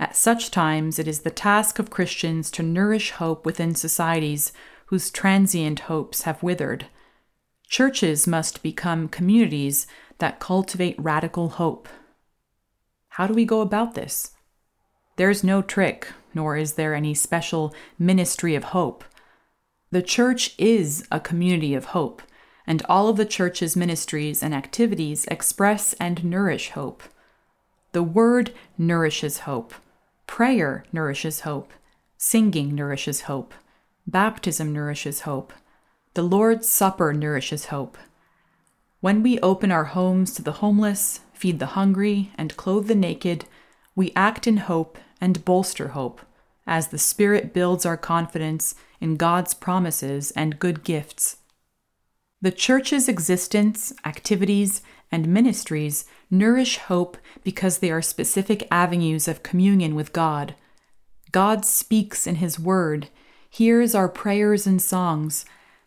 At 0.00 0.16
such 0.16 0.50
times, 0.50 0.98
it 0.98 1.06
is 1.06 1.20
the 1.20 1.30
task 1.30 1.78
of 1.78 1.90
Christians 1.90 2.50
to 2.52 2.62
nourish 2.64 3.12
hope 3.12 3.46
within 3.46 3.76
societies 3.76 4.52
whose 4.86 5.10
transient 5.10 5.80
hopes 5.80 6.22
have 6.22 6.42
withered. 6.42 6.86
Churches 7.68 8.26
must 8.26 8.62
become 8.62 9.06
communities 9.08 9.86
that 10.18 10.40
cultivate 10.40 10.96
radical 10.98 11.50
hope. 11.50 11.88
How 13.10 13.26
do 13.26 13.34
we 13.34 13.44
go 13.44 13.60
about 13.60 13.94
this? 13.94 14.32
There's 15.16 15.44
no 15.44 15.62
trick, 15.62 16.08
nor 16.34 16.56
is 16.56 16.74
there 16.74 16.94
any 16.94 17.14
special 17.14 17.74
ministry 17.98 18.54
of 18.54 18.64
hope. 18.64 19.04
The 19.90 20.02
church 20.02 20.54
is 20.58 21.06
a 21.10 21.20
community 21.20 21.74
of 21.74 21.86
hope, 21.86 22.22
and 22.66 22.82
all 22.88 23.08
of 23.08 23.16
the 23.16 23.24
church's 23.24 23.76
ministries 23.76 24.42
and 24.42 24.54
activities 24.54 25.24
express 25.26 25.92
and 25.94 26.24
nourish 26.24 26.70
hope. 26.70 27.02
The 27.92 28.02
word 28.02 28.52
nourishes 28.78 29.40
hope. 29.40 29.74
Prayer 30.26 30.84
nourishes 30.92 31.40
hope. 31.40 31.72
Singing 32.16 32.74
nourishes 32.74 33.22
hope. 33.22 33.52
Baptism 34.06 34.72
nourishes 34.72 35.22
hope. 35.22 35.52
The 36.14 36.22
Lord's 36.22 36.68
Supper 36.68 37.12
nourishes 37.12 37.66
hope. 37.66 37.98
When 39.00 39.22
we 39.22 39.40
open 39.40 39.72
our 39.72 39.84
homes 39.84 40.34
to 40.34 40.42
the 40.42 40.52
homeless, 40.52 41.20
feed 41.32 41.58
the 41.58 41.74
hungry, 41.74 42.30
and 42.36 42.56
clothe 42.56 42.86
the 42.86 42.94
naked, 42.94 43.44
we 43.96 44.12
act 44.14 44.46
in 44.46 44.58
hope 44.58 44.98
and 45.20 45.44
bolster 45.44 45.88
hope 45.88 46.20
as 46.66 46.88
the 46.88 46.98
Spirit 46.98 47.52
builds 47.52 47.84
our 47.84 47.96
confidence 47.96 48.74
in 49.00 49.16
God's 49.16 49.54
promises 49.54 50.30
and 50.32 50.58
good 50.58 50.84
gifts. 50.84 51.38
The 52.42 52.50
Church's 52.50 53.08
existence, 53.08 53.92
activities, 54.04 54.82
and 55.12 55.28
ministries 55.28 56.06
nourish 56.28 56.76
hope 56.76 57.16
because 57.44 57.78
they 57.78 57.88
are 57.92 58.02
specific 58.02 58.66
avenues 58.68 59.28
of 59.28 59.44
communion 59.44 59.94
with 59.94 60.12
God. 60.12 60.56
God 61.30 61.64
speaks 61.64 62.26
in 62.26 62.36
His 62.36 62.58
Word, 62.58 63.10
hears 63.48 63.94
our 63.94 64.08
prayers 64.08 64.66
and 64.66 64.82
songs, 64.82 65.44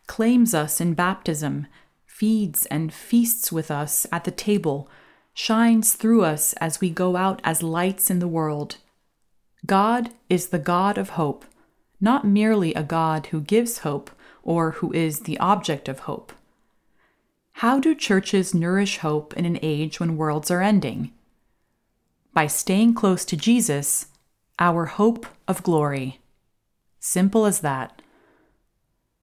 claims 0.08 0.54
us 0.54 0.80
in 0.80 0.94
baptism, 0.94 1.68
feeds 2.06 2.66
and 2.68 2.94
feasts 2.94 3.52
with 3.52 3.70
us 3.70 4.08
at 4.10 4.24
the 4.24 4.32
table, 4.32 4.90
shines 5.34 5.92
through 5.92 6.24
us 6.24 6.54
as 6.54 6.80
we 6.80 6.90
go 6.90 7.18
out 7.18 7.42
as 7.44 7.64
lights 7.64 8.10
in 8.10 8.20
the 8.20 8.30
world. 8.30 8.78
God 9.66 10.12
is 10.30 10.48
the 10.48 10.60
God 10.60 10.98
of 10.98 11.10
hope, 11.10 11.44
not 12.00 12.26
merely 12.26 12.74
a 12.74 12.84
God 12.84 13.26
who 13.28 13.42
gives 13.42 13.80
hope 13.80 14.10
or 14.42 14.72
who 14.72 14.94
is 14.94 15.22
the 15.22 15.38
object 15.40 15.90
of 15.90 16.00
hope. 16.00 16.32
How 17.60 17.80
do 17.80 17.96
churches 17.96 18.54
nourish 18.54 18.98
hope 18.98 19.34
in 19.38 19.46
an 19.46 19.58
age 19.62 19.98
when 19.98 20.18
worlds 20.18 20.52
are 20.52 20.62
ending? 20.62 21.14
By 22.34 22.48
staying 22.48 22.96
close 22.96 23.24
to 23.24 23.38
Jesus, 23.38 24.08
our 24.60 24.88
hope 24.88 25.26
of 25.48 25.64
glory. 25.64 26.20
Simple 27.00 27.46
as 27.46 27.62
that. 27.62 28.02